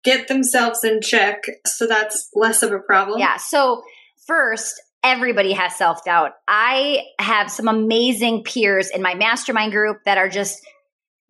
[0.05, 3.18] get themselves in check so that's less of a problem?
[3.18, 3.37] Yeah.
[3.37, 3.83] So,
[4.27, 6.33] first, everybody has self doubt.
[6.49, 10.64] I have some amazing peers in my mastermind group that are just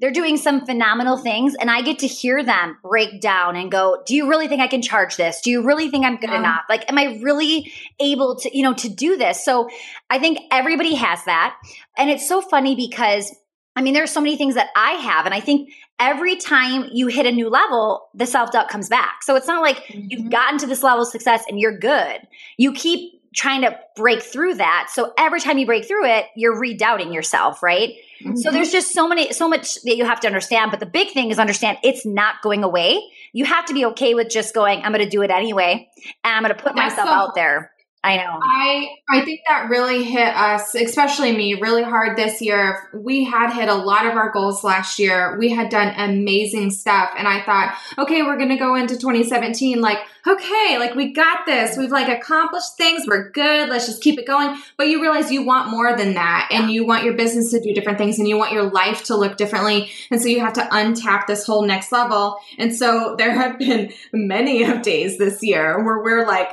[0.00, 4.02] they're doing some phenomenal things and I get to hear them break down and go,
[4.06, 5.40] "Do you really think I can charge this?
[5.40, 6.38] Do you really think I'm good Yeah.
[6.40, 6.62] enough?
[6.68, 9.68] Like am I really able to, you know, to do this?" So,
[10.10, 11.56] I think everybody has that.
[11.96, 13.34] And it's so funny because
[13.76, 16.88] I mean, there are so many things that I have and I think every time
[16.92, 19.22] you hit a new level, the self-doubt comes back.
[19.22, 20.06] So, it's not like Mm-hmm.
[20.10, 22.20] you've gotten to this level of success and you're good.
[22.56, 24.88] You keep trying to break through that.
[24.92, 27.90] So every time you break through it, you're redoubting yourself, right?
[28.22, 28.36] Mm-hmm.
[28.36, 30.70] So there's just so many, so much that you have to understand.
[30.70, 33.00] But the big thing is understand it's not going away.
[33.32, 35.88] You have to be okay with just going, I'm going to do it anyway.
[36.22, 37.72] And I'm going to put That's myself the- out there.
[38.04, 38.38] I know.
[38.42, 42.90] I I think that really hit us, especially me, really hard this year.
[42.92, 45.38] We had hit a lot of our goals last year.
[45.38, 49.80] We had done amazing stuff, and I thought, okay, we're going to go into 2017
[49.80, 51.78] like, okay, like we got this.
[51.78, 53.04] We've like accomplished things.
[53.06, 53.70] We're good.
[53.70, 54.54] Let's just keep it going.
[54.76, 57.72] But you realize you want more than that, and you want your business to do
[57.72, 60.68] different things, and you want your life to look differently, and so you have to
[60.72, 62.36] untap this whole next level.
[62.58, 66.50] And so there have been many of days this year where we're like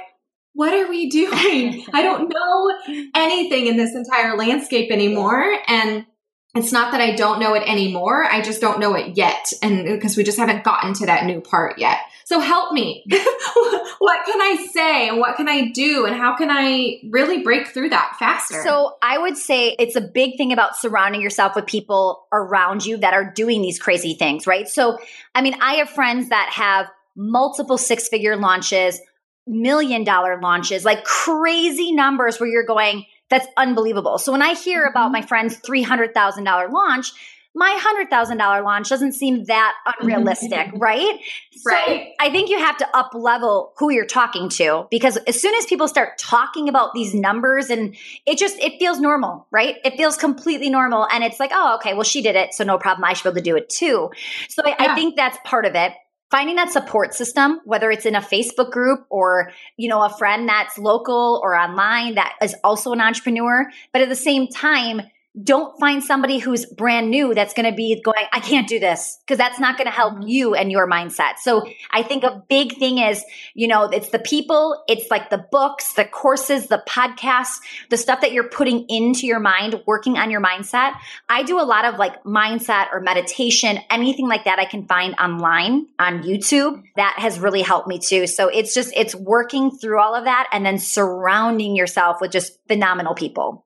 [0.54, 1.86] what are we doing?
[1.94, 5.46] I don't know anything in this entire landscape anymore.
[5.68, 6.06] And
[6.54, 8.26] it's not that I don't know it anymore.
[8.26, 9.54] I just don't know it yet.
[9.64, 12.00] And uh, because we just haven't gotten to that new part yet.
[12.26, 13.06] So help me.
[13.10, 15.10] what can I say?
[15.10, 16.06] And what can I do?
[16.06, 18.62] And how can I really break through that faster?
[18.64, 22.98] So I would say it's a big thing about surrounding yourself with people around you
[22.98, 24.68] that are doing these crazy things, right?
[24.68, 24.98] So,
[25.34, 29.00] I mean, I have friends that have multiple six figure launches,
[29.48, 34.18] million dollar launches, like crazy numbers where you're going, that's unbelievable.
[34.18, 35.14] So when I hear about mm-hmm.
[35.14, 37.12] my friend's $300,000 launch,
[37.54, 40.78] my $100,000 launch doesn't seem that unrealistic, mm-hmm.
[40.78, 41.20] right?
[41.52, 42.14] So Right.
[42.20, 45.66] I think you have to up level who you're talking to because as soon as
[45.66, 49.76] people start talking about these numbers and it just it feels normal, right?
[49.84, 52.78] It feels completely normal and it's like, oh, okay, well she did it, so no
[52.78, 53.04] problem.
[53.04, 54.12] I should be able to do it too.
[54.48, 55.94] So I, I think that's part of it.
[56.32, 60.48] Finding that support system, whether it's in a Facebook group or, you know, a friend
[60.48, 65.02] that's local or online that is also an entrepreneur, but at the same time,
[65.42, 69.18] don't find somebody who's brand new that's going to be going, I can't do this
[69.26, 70.28] because that's not going to help Mhm.
[70.28, 71.38] you and your mindset.
[71.40, 75.38] So I think a big thing is, you know, it's the people, it's like the
[75.38, 80.32] books, the courses, the podcasts, the stuff that you're putting into your mind, working on
[80.32, 80.96] your mindset.
[81.30, 85.16] I do a lot of like mindset or meditation, anything like that I can find
[85.16, 86.84] online on YouTube.
[86.98, 88.28] That has really helped me too.
[88.28, 92.60] So it's just, it's working through all of that and then surrounding yourself with just
[92.68, 93.66] phenomenal people.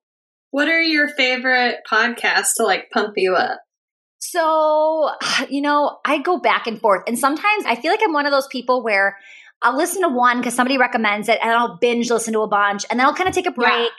[0.55, 3.59] What are your favorite podcasts to like pump you up?
[4.19, 5.09] So,
[5.49, 7.03] you know, I go back and forth.
[7.07, 9.17] And sometimes I feel like I'm one of those people where
[9.61, 12.85] I'll listen to one because somebody recommends it and I'll binge listen to a bunch
[12.89, 13.67] and then I'll kind of take a Yeah.
[13.67, 13.91] break.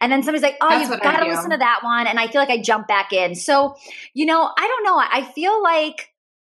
[0.00, 2.06] And then somebody's like, oh, That's you've got to listen to that one.
[2.06, 3.34] And I feel like I jump back in.
[3.34, 3.74] So,
[4.14, 4.96] you know, I don't know.
[4.96, 6.10] I feel like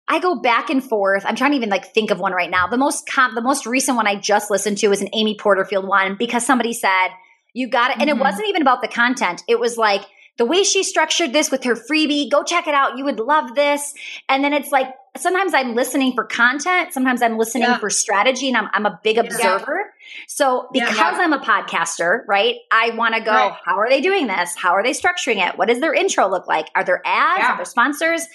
[0.08, 1.24] I go back and forth.
[1.24, 2.65] I'm trying to even like think of one right now.
[2.65, 5.88] The most com- the most recent one I just listened to was an Amy Porterfield
[5.88, 7.10] one because somebody said,
[7.54, 7.98] you got it.
[8.00, 8.20] And it Mhm.
[8.22, 9.44] wasn't even about the content.
[9.48, 10.04] It was like,
[10.38, 12.98] the way she structured this with her freebie, go check it out.
[12.98, 13.94] You would love this.
[14.30, 14.88] And then it's like
[15.18, 17.78] sometimes I'm listening for content, sometimes I'm listening Yeah.
[17.78, 19.94] for strategy, and I'm, I'm a big observer.
[20.28, 20.90] So Yeah.
[20.90, 23.54] because I'm a podcaster, right, I want to go, Right.
[23.66, 24.56] how are they doing this?
[24.56, 25.58] How are they structuring it?
[25.58, 26.70] What does their intro look like?
[26.76, 27.40] Are there ads?
[27.40, 27.52] Yeah.
[27.52, 28.26] Are there sponsors?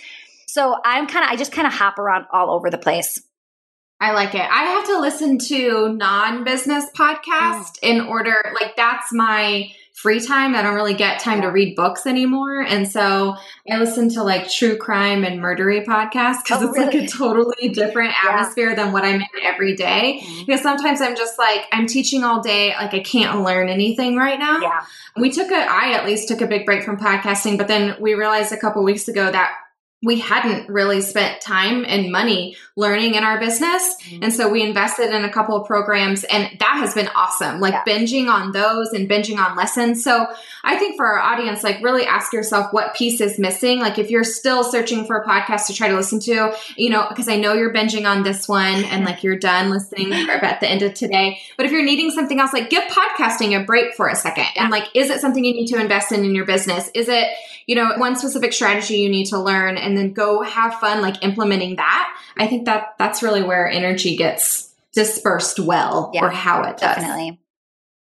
[0.46, 3.20] So I'm kind of, I just kind of hop around all over the place.
[4.00, 4.42] I like it.
[4.42, 10.54] I have to listen to non-business podcast in order like that's my free time.
[10.54, 12.60] I don't really get time to read books anymore.
[12.60, 13.34] And so
[13.70, 17.70] I listen to like true crime and murdery podcasts because Oh, it's like a totally
[17.70, 18.32] different Yeah.
[18.32, 20.20] atmosphere than what I'm in every day.
[20.22, 20.44] Mm-hmm.
[20.44, 24.38] Because sometimes I'm just like, I'm teaching all day, like I can't learn anything right
[24.38, 24.58] now.
[24.60, 24.84] Yeah.
[25.16, 28.12] We took a, I at least took a big break from podcasting, but then we
[28.12, 29.54] realized a couple weeks ago that
[30.02, 33.96] we hadn't really spent time and money learning in our business.
[34.10, 34.24] Mhm.
[34.24, 37.60] And so we invested in a couple of programs and that has been awesome.
[37.60, 37.82] Like Yeah.
[37.94, 40.04] binging on those and binging on lessons.
[40.04, 40.26] So
[40.62, 43.80] I think for our audience, like really ask yourself what piece is missing.
[43.80, 47.06] Like if you're still searching for a podcast to try to listen to, you know,
[47.08, 50.68] because I know you're binging on this one and like you're done listening at the
[50.68, 51.40] end of today.
[51.56, 54.46] But if you're needing something else, like give podcasting a break for a second.
[54.56, 56.90] And like, is it something you need to invest in in your business?
[56.94, 57.26] Is it,
[57.66, 61.22] you know, one specific strategy you need to learn and then go have fun like
[61.22, 62.12] implementing that?
[62.36, 66.96] I think that that's really where energy gets dispersed well Yeah, or how it does.
[66.96, 67.38] Definitely.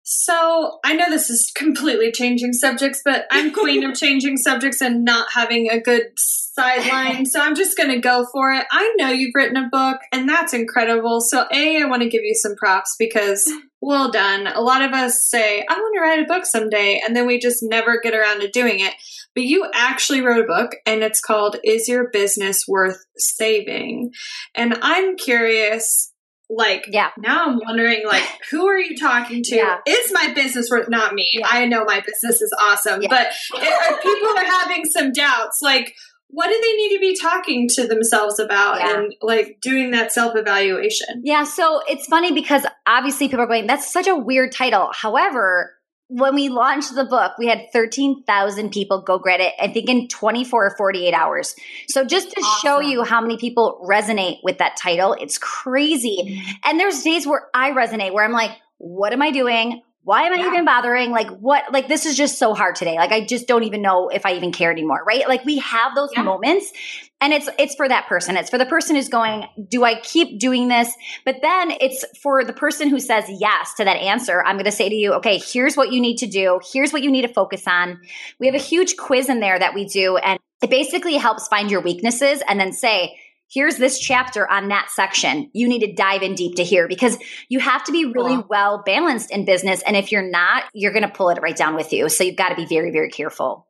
[0.08, 5.04] So I know this is completely changing subjects, but I'm queen of changing subjects and
[5.04, 7.26] not having a good sideline.
[7.26, 8.66] So I'm just going to go for it.
[8.70, 11.20] I know you've written a book and that's incredible.
[11.20, 14.46] So A, I want to give you some props because well done.
[14.46, 17.00] A lot of us say, I want to write a book someday.
[17.04, 18.94] And then we just never get around to doing it.
[19.36, 24.10] But you actually wrote a book and it's called Is Your Business Worth Saving?
[24.56, 26.12] And I'm curious
[26.48, 28.22] like yeah now i'm wondering like
[28.52, 29.78] who are you talking to Yeah.
[29.84, 31.48] is my business worth not me Yeah.
[31.50, 33.08] i know my business is awesome Yeah.
[33.10, 35.92] but if people are having some doubts like
[36.28, 41.22] what do they need to be talking to themselves about and like doing that self-evaluation
[41.24, 44.90] Yeah, so it's funny because obviously people are going, that's such a weird title.
[44.92, 45.72] However,
[46.08, 50.08] when we launched the book, we had 13,000 people go get it, I think in
[50.08, 51.56] 24 or 48 hours.
[51.88, 56.18] So just to show you how many people resonate with that title, it's crazy.
[56.24, 56.50] Mm-hmm.
[56.64, 59.82] And there's days where I resonate where I'm like, what am I doing?
[60.06, 60.46] Why am I Yeah.
[60.52, 61.10] even bothering?
[61.10, 61.72] Like, what?
[61.72, 62.94] Like, this is just so hard today.
[62.94, 65.26] Like, I just don't even know if I even care anymore, right?
[65.28, 66.22] Like, we have those Yeah.
[66.22, 66.72] moments,
[67.20, 68.36] and it's it's for that person.
[68.36, 70.94] It's for the person who's going, "Do I keep doing this?"
[71.24, 74.44] But then it's for the person who says yes to that answer.
[74.46, 76.60] I'm going to say to you, "Okay, here's what you need to do.
[76.72, 77.98] Here's what you need to focus on."
[78.38, 81.68] We have a huge quiz in there that we do, and it basically helps find
[81.68, 83.18] your weaknesses and then say.
[83.48, 85.50] Here's this chapter on that section.
[85.52, 87.16] You need to dive in deep to here because
[87.48, 89.82] you have to be really well balanced in business.
[89.82, 92.08] And if you're not, you're going to pull it right down with you.
[92.08, 93.66] So you've got to be very, very careful.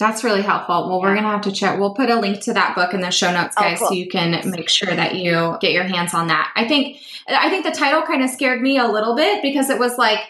[0.00, 0.88] That's really helpful.
[0.88, 1.78] Well, we're going to have to check.
[1.78, 3.88] We'll put a link to that book in the show notes, Oh, guys, cool.
[3.88, 6.50] so you can make sure that you get your hands on that.
[6.56, 6.96] I think,
[7.28, 10.20] I think the title kind of scared me a little bit because it was like,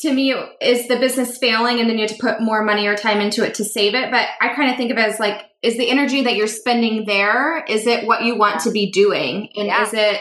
[0.00, 2.94] to me, is the business failing and then you have to put more money or
[2.94, 4.10] time into it to save it?
[4.10, 7.04] But I kind of think of it as like, is the energy that you're spending
[7.06, 9.48] there, is it what you want to be doing?
[9.56, 9.82] And Yeah.
[9.82, 10.20] is it,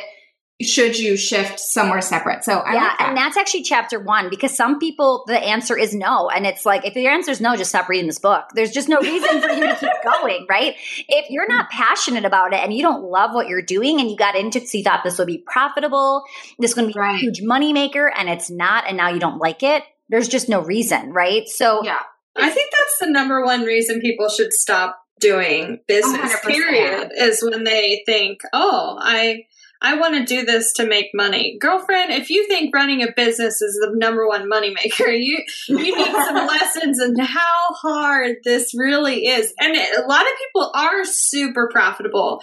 [0.62, 2.46] should you shift somewhere separate?
[2.46, 2.82] So I yeah.
[2.84, 3.10] like that.
[3.10, 6.30] And that's actually chapter one because some people, the answer is no.
[6.30, 8.46] And it's like, if your answer is no, just stop reading this book.
[8.56, 9.90] There's just no reason for you to keep
[10.22, 10.76] going, right?
[11.10, 14.16] If you're not passionate about it and you don't love what you're doing and you
[14.16, 16.24] got into it, so you thought this would be profitable,
[16.58, 17.16] this is going to be Right.
[17.16, 20.48] a huge money maker and it's not, and now you don't like it, there's just
[20.48, 21.50] no reason, right?
[21.50, 22.00] So, yeah.
[22.38, 26.42] i think that's the number one reason people should stop doing business 100%.
[26.48, 29.44] period is when they think oh i
[29.82, 31.58] I want to do this to make money.
[31.60, 35.94] Girlfriend, if you think running a business is the number one moneymaker, you you need
[36.12, 39.54] some lessons in how hard this really is.
[39.60, 42.42] And it- a lot of people are super profitable,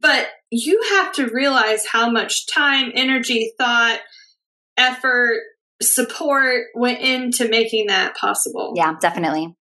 [0.00, 3.98] but you have to realize how much time, energy, thought,
[4.76, 5.40] effort,
[5.82, 8.74] support went into making that possible.
[8.76, 9.56] yeah, definitely.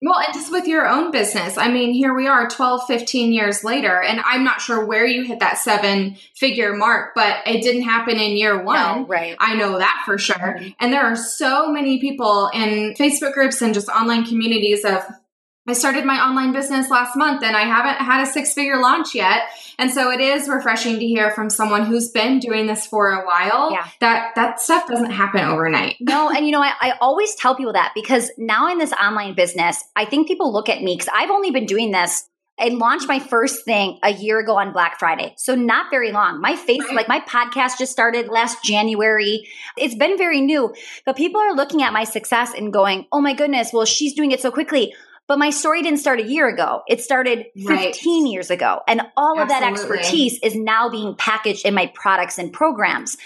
[0.00, 3.64] Well, and just with your own business, I mean, here we are 12, 15 years
[3.64, 7.82] later, and I'm not sure where you hit that seven figure mark, but it didn't
[7.82, 9.02] happen in year one.
[9.02, 9.36] No, right.
[9.40, 10.36] I know that for sure.
[10.36, 10.68] Mm-hmm.
[10.78, 15.02] And there are so many people in Facebook groups and just online communities of,
[15.68, 19.14] I started my online business last month and I haven't had a six figure launch
[19.14, 19.42] yet.
[19.78, 23.24] And so it is refreshing to hear from someone who's been doing this for a
[23.26, 23.86] while Yeah.
[24.00, 25.96] that that stuff doesn't happen overnight.
[26.00, 29.34] No, and you know, I, I always tell people that because now in this online
[29.34, 32.28] business, I think people look at me because I've only been doing this.
[32.60, 35.32] I launched my first thing a year ago on Black Friday.
[35.36, 36.40] So not very long.
[36.40, 39.46] My face, like my podcast just started last January.
[39.76, 40.74] It's been very new,
[41.06, 44.32] but people are looking at my success and going, oh my goodness, well, she's doing
[44.32, 44.92] it so quickly.
[45.28, 46.82] But my story didn't start a year ago.
[46.88, 48.32] It started 15 Right.
[48.32, 48.80] years ago.
[48.88, 53.16] And all of that expertise is now being packaged in my products and programs.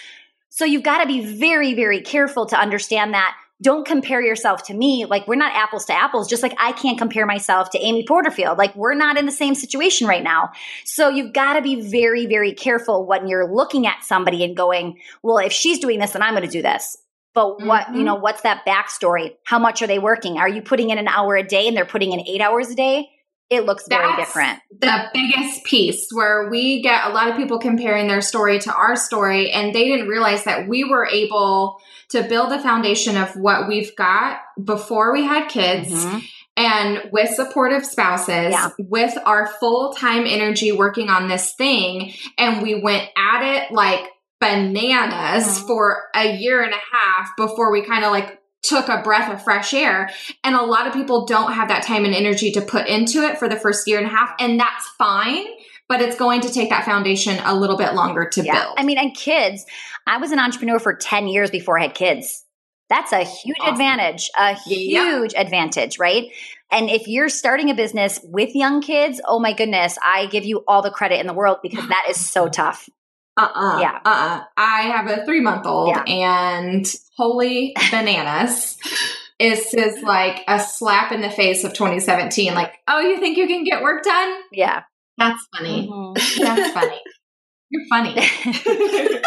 [0.50, 3.34] So you've got to be very, very careful to understand that.
[3.62, 5.06] Don't compare yourself to me.
[5.08, 8.58] Like we're not apples to apples, just like I can't compare myself to Amy Porterfield.
[8.58, 10.50] Like we're not in the same situation right now.
[10.84, 14.98] So you've got to be very, very careful when you're looking at somebody and going,
[15.22, 16.98] well, if she's doing this, then I'm going to do this.
[17.34, 18.04] But what, you Mhm.
[18.04, 19.34] know, what's that backstory?
[19.44, 20.38] How much are they working?
[20.38, 22.74] Are you putting in an hour a day and they're putting in eight hours a
[22.74, 23.08] day?
[23.48, 24.60] It looks very different.
[24.80, 28.96] the biggest piece where we get a lot of people comparing their story to our
[28.96, 31.78] story and they didn't realize that we were able
[32.10, 36.22] to build a foundation of what we've got before we had kids Mhm.
[36.56, 38.70] and with supportive spouses Yeah.
[38.78, 44.08] with our full-time energy working on this thing and we went at it like
[44.42, 45.66] bananas Mhm.
[45.66, 49.42] for a year and a half before we kind of like took a breath of
[49.42, 50.10] fresh air
[50.44, 53.38] and a lot of people don't have that time and energy to put into it
[53.38, 55.44] for the first year and a half and that's fine
[55.88, 58.98] but it's going to take that foundation a little bit longer to build I mean,
[58.98, 59.66] and kids,
[60.06, 62.44] I was an entrepreneur for 10 years before I had kids.
[62.88, 63.74] That's a huge Awesome.
[63.74, 65.04] advantage, a Yeah.
[65.18, 66.24] huge advantage, right?
[66.70, 70.62] And if you're starting a business with young kids, oh my goodness, I give you
[70.66, 72.88] all the credit in the world because that is so tough.
[73.36, 73.78] Uh-uh.
[73.80, 73.98] Yeah.
[74.04, 74.44] Uh-uh.
[74.56, 76.02] I have a three month old Yeah.
[76.06, 78.76] and holy bananas.
[79.38, 82.54] Is is like a slap in the face of 2017.
[82.54, 84.34] Like, oh, you think you can get work done?
[84.52, 84.82] Yeah.
[85.18, 85.88] That's funny.
[85.90, 86.14] Mhm.
[86.38, 87.00] That's funny.
[87.70, 88.14] You're funny.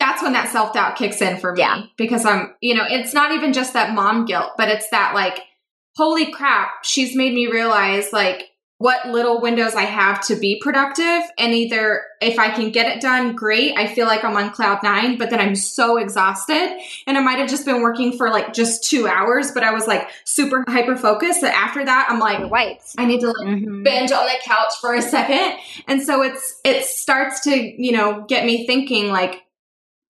[0.00, 1.82] That's when that self doubt kicks in for me Yeah.
[1.96, 5.40] because I'm, you know, it's not even just that mom guilt, but it's that like,
[5.96, 8.44] holy crap, she's made me realize like
[8.78, 11.22] what little windows I have to be productive.
[11.38, 13.76] And either if I can get it done, great.
[13.78, 16.80] I feel like I'm on cloud nine, but then I'm so exhausted.
[17.06, 19.86] And I might have just been working for like just two hours, but I was
[19.86, 21.40] like super hyper focused.
[21.42, 22.94] That after that, I'm like, wipes.
[22.98, 23.84] I need to like Mhm.
[23.84, 25.58] binge on the couch for a second.
[25.86, 29.40] And so it's it starts to, you know, get me thinking like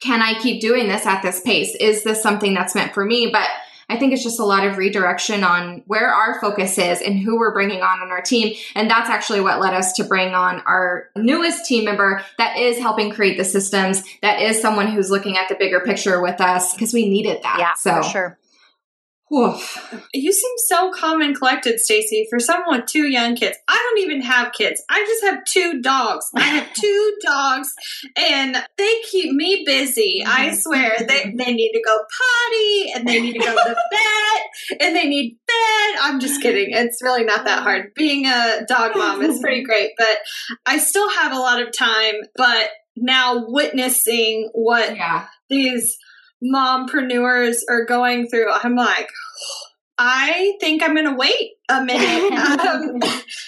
[0.01, 1.75] can I keep doing this at this pace?
[1.77, 3.31] Is this something that's meant for me?
[3.33, 3.49] But
[3.95, 7.39] I think it's just a lot of redirection on where our focus is and who
[7.39, 8.57] we're bringing on on our team.
[8.75, 12.77] And that's actually what led us to bring on our newest team member that is
[12.79, 16.75] helping create the systems, that is someone who's looking at the bigger picture with us
[16.75, 17.59] because we needed that.
[17.61, 18.39] Yeah, so, for sure.
[19.31, 20.03] Woof.
[20.13, 23.57] You seem so calm and collected, Stacy, for someone with two young kids.
[23.69, 24.83] I don't even have kids.
[24.91, 26.27] I just have two dogs.
[26.37, 27.73] I have two dogs
[28.17, 30.23] and they keep me busy.
[30.27, 30.57] I Mhm.
[30.63, 30.93] swear.
[31.01, 34.95] They they need to go potty and they need to go to the vet and
[34.97, 36.01] they need bed.
[36.03, 36.69] I'm just kidding.
[36.71, 37.93] It's really not that hard.
[37.95, 40.19] Being a dog mom is pretty great, but
[40.67, 45.27] I still have a lot of time, but now witnessing what Yeah.
[45.51, 45.99] these
[46.43, 49.11] mompreneurs are going through, I'm like,
[49.97, 52.33] I think I'm going to wait a minute.
[52.61, 53.01] um,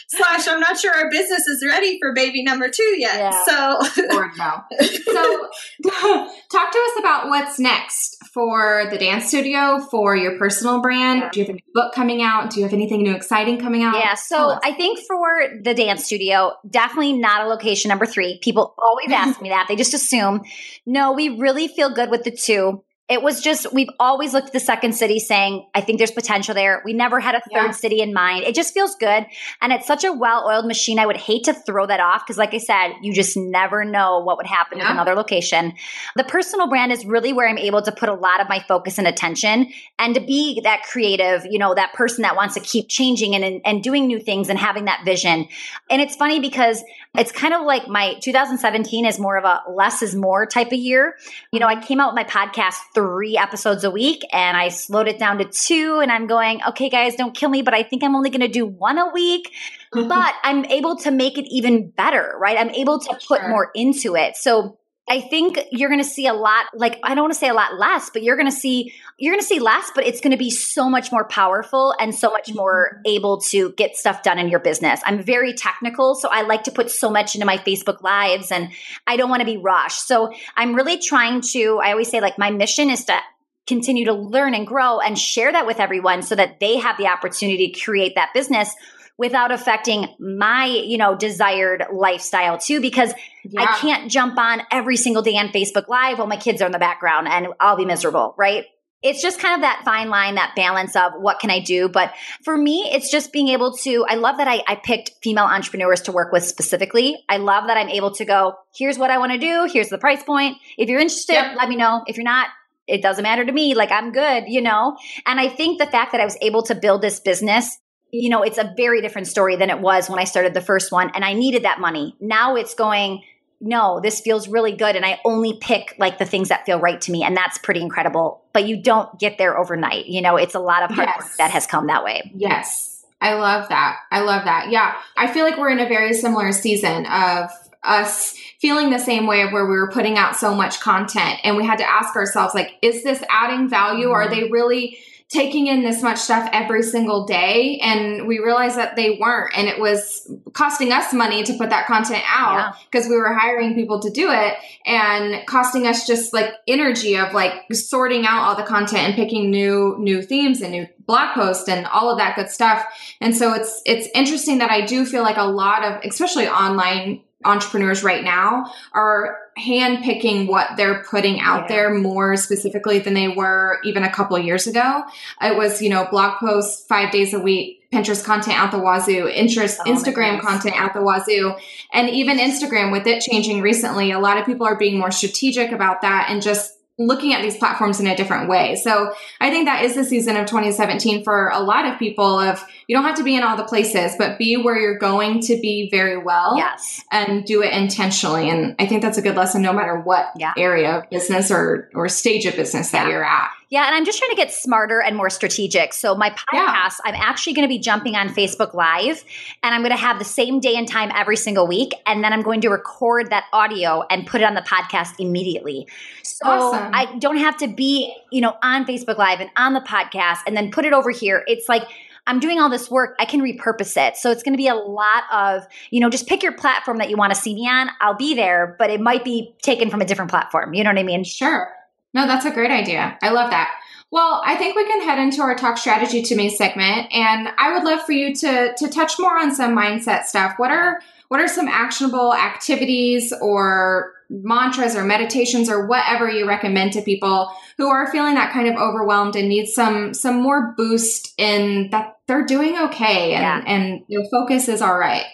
[0.09, 3.17] slash, I'm not sure our business is ready for baby number two yet.
[3.17, 3.45] Yeah.
[3.45, 4.63] So, Lord, no.
[5.07, 5.49] So,
[6.53, 11.21] talk to us about what's next for the dance studio, for your personal brand.
[11.21, 11.31] Yeah.
[11.31, 12.51] Do you have a new book coming out?
[12.51, 13.97] Do you have anything new exciting coming out?
[13.97, 14.59] Yeah, so.
[14.63, 18.39] I think for the dance studio, definitely not a location number three.
[18.43, 19.67] People always ask me that.
[19.69, 20.43] They just assume.
[20.85, 22.83] No, we really feel good with the two.
[23.09, 26.55] It was just, we've always looked at the second city saying, I think there's potential
[26.55, 26.83] there.
[26.85, 27.71] We never had a third Yeah.
[27.71, 28.43] city in mind.
[28.45, 29.27] It just feels good.
[29.61, 30.99] And it's such a well oiled machine.
[30.99, 34.19] I would hate to throw that off because, like I said, you just never know
[34.19, 34.93] what would happen with Yeah.
[34.93, 35.75] another location.
[36.17, 38.99] The personal brand is really where I'm able to put a lot of my focus
[38.99, 42.89] and attention and to be that creative, you know, that person that wants to keep
[42.89, 45.47] changing and, and doing new things and having that vision.
[45.89, 46.83] And it's funny because
[47.17, 50.75] it's kind of like my 2017 is more of a less is more type of
[50.79, 51.15] year.
[51.53, 55.07] You know, I came out with my podcast three episodes a week and I slowed
[55.07, 58.03] it down to two and I'm going, okay, guys, don't kill me, but I think
[58.03, 59.53] I'm only going to do one a week
[59.93, 62.59] but I'm able to make it even better, right?
[62.59, 63.49] I'm able to put Sure.
[63.49, 64.37] more into it.
[64.37, 64.79] So
[65.09, 67.55] I think you're going to see a lot like I don't want to say a
[67.55, 70.33] lot less, but you're going to see you're going to see less, but it's going
[70.33, 72.59] to be so much more powerful and so much mm-hmm.
[72.59, 75.01] more able to get stuff done in your business.
[75.05, 78.71] I'm very technical, so I like to put so much into my Facebook lives and
[79.07, 80.07] I don't want to be rushed.
[80.07, 83.19] So I'm really trying to I always say like my mission is to
[83.67, 87.07] continue to learn and grow and share that with everyone so that they have the
[87.07, 88.73] opportunity to create that business
[89.19, 93.13] without affecting my, you know, desired lifestyle too because
[93.45, 93.63] Yeah.
[93.63, 96.73] I can't jump on every single day on Facebook Live while my kids are in
[96.73, 98.65] the background and I'll be miserable, right?
[99.03, 101.89] It's just kind of that fine line, that balance of what can I do.
[101.89, 102.13] But
[102.43, 106.01] for me, it's just being able to, I love that I, I picked female entrepreneurs
[106.03, 107.17] to work with specifically.
[107.29, 109.99] I love that I'm able to go, here's what I want to do, here's the
[109.99, 110.57] price point.
[110.77, 111.57] If you're interested, Yep.
[111.57, 112.03] let me know.
[112.07, 112.49] If you're not,
[112.89, 113.75] it doesn't matter to me.
[113.75, 114.97] Like I'm good, you know?
[115.25, 117.79] And I think the fact that I was able to build this business
[118.23, 120.93] you know, it's a very different story than it was when I started the first
[120.93, 122.17] one and I needed that money.
[122.21, 123.23] Now it's going,
[123.61, 124.97] no, this feels really good.
[124.97, 127.23] And I only pick like the things that feel right to me.
[127.23, 128.43] And that's pretty incredible.
[128.53, 130.07] But you don't get there overnight.
[130.07, 131.23] You know, it's a lot of hard Yes.
[131.23, 132.31] work that has come that way.
[132.35, 133.05] Yes.
[133.21, 133.99] I love that.
[134.11, 134.71] I love that.
[134.71, 134.95] Yeah.
[135.17, 137.51] I feel like we're in a very similar season of
[137.83, 141.57] us feeling the same way of where we were putting out so much content and
[141.57, 144.35] we had to ask ourselves like is this adding value are mm-hmm.
[144.35, 144.99] they really
[145.29, 149.67] taking in this much stuff every single day and we realized that they weren't and
[149.67, 154.01] it was costing us money to put that content out because we were hiring people
[154.01, 154.55] to do it
[154.87, 159.51] and costing us just like energy of like sorting out all the content and picking
[159.51, 162.85] new new themes and new blog posts and all of that good stuff.
[163.21, 167.23] And so it's it's interesting that I do feel like a lot of especially online
[167.45, 171.69] entrepreneurs right now are handpicking what they're putting out Yeah.
[171.77, 175.05] there more specifically than they were even a couple of years ago.
[175.41, 179.29] It was, you know, blog posts five days a week, Pinterest content out the wazoo,
[179.29, 181.55] interest, Oh Instagram content out the wazoo,
[181.93, 184.11] and even Instagram with it changing recently.
[184.11, 187.57] A lot of people are being more strategic about that and just looking at these
[187.57, 188.75] platforms in a different way.
[188.77, 192.65] So I think that is the season of 2017 for a lot of people of
[192.87, 195.61] you don't have to be in all the places, but be where you're going to
[195.61, 196.57] be very well.
[196.57, 197.03] Yes.
[197.13, 198.49] And do it intentionally.
[198.49, 200.53] And I think that's a good lesson no matter what Yeah.
[200.57, 203.13] area of business or or stage of business that Yeah.
[203.13, 203.51] you're at.
[203.69, 205.93] Yeah, and I'm just trying to get smarter and more strategic.
[205.93, 209.25] So my podcast, I'm actually going to be jumping on Facebook Live
[209.63, 212.33] and I'm going to have the same day and time every single week and then
[212.33, 215.89] I'm going to record that audio and put it on the podcast immediately.
[216.23, 216.91] So Awesome.
[216.95, 220.57] I don't have to be, you know, on Facebook Live and on the podcast and
[220.57, 221.43] then put it over here.
[221.49, 221.83] It's like
[222.29, 224.17] I'm doing all this work, I can repurpose it.
[224.17, 227.11] So it's going to be a lot of, you know, just pick your platform that
[227.11, 227.89] you want to see me on.
[228.01, 230.73] I'll be there, but it might be taken from a different platform.
[230.75, 231.25] You know what I mean?
[231.25, 231.69] Sure.
[232.17, 233.19] No, that's a great idea.
[233.23, 233.79] I love that.
[234.11, 237.75] Well, I think we can head into our talk strategy to me segment, and I
[237.75, 240.55] would love for you to to touch more on some mindset stuff.
[240.57, 246.93] What are what are some actionable activities or mantras or meditations or whatever you recommend
[246.95, 251.35] to people who are feeling that kind of overwhelmed and need some some more boost
[251.37, 253.63] in that they're doing okay and Yeah.
[253.67, 255.27] and their focus is all right.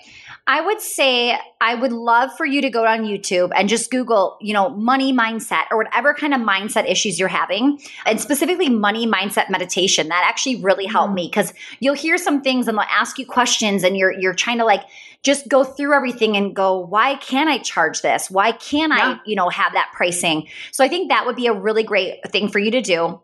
[0.45, 4.37] I would say I would love for you to go on YouTube and just Google,
[4.41, 9.07] you know, money mindset or whatever kind of mindset issues you're having, and specifically money
[9.07, 10.09] mindset meditation.
[10.09, 11.15] That actually really helped Mm.
[11.17, 14.59] me because you'll hear some things and they'll ask you questions, and you're you're trying
[14.59, 14.83] to like
[15.23, 18.29] just go through everything and go, why can't I charge this?
[18.29, 20.49] Why can't I, you know, have that pricing?
[20.73, 23.21] So I think that would be a really great thing for you to do.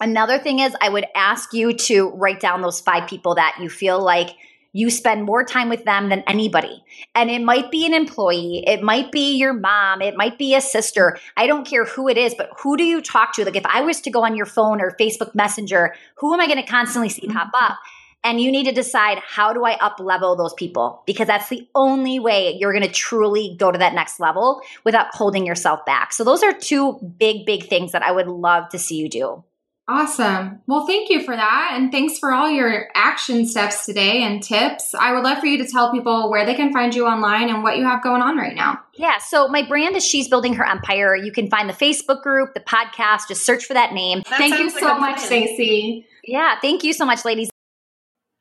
[0.00, 3.68] Another thing is, I would ask you to write down those five people that you
[3.68, 4.30] feel like
[4.72, 6.82] you spend more time with them than anybody.
[7.14, 10.60] And it might be an employee, it might be your mom, it might be a
[10.60, 11.18] sister.
[11.36, 13.44] I don't care who it is, but who do you talk to?
[13.44, 16.46] Like if I was to go on your phone or Facebook Messenger, who am I
[16.46, 17.36] going to constantly see mm-hmm.
[17.36, 17.78] pop up?
[18.24, 21.02] And you need to decide how do I up level those people?
[21.06, 25.12] Because that's the only way you're going to truly go to that next level without
[25.12, 26.12] holding yourself back.
[26.12, 29.44] So those are two big, big things that I would love to see you do.
[29.88, 30.60] Awesome.
[30.68, 31.72] Well, thank you for that.
[31.74, 34.94] And thanks for all your action steps today and tips.
[34.94, 37.64] I would love for you to tell people where they can find you online and
[37.64, 38.80] what you have going on right now.
[38.94, 41.16] Yeah, so my brand is She's Building Her Empire.
[41.16, 44.22] You can find the Facebook group, the podcast, just search for that name.
[44.30, 45.26] That thank you sounds like so much, plan.
[45.26, 46.06] Stacy.
[46.24, 47.50] Yeah, thank you so much, ladies.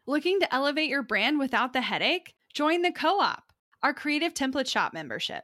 [0.06, 2.34] Looking to elevate your brand without the headache?
[2.54, 3.44] Join the Co op,
[3.82, 5.44] our creative template shop membership.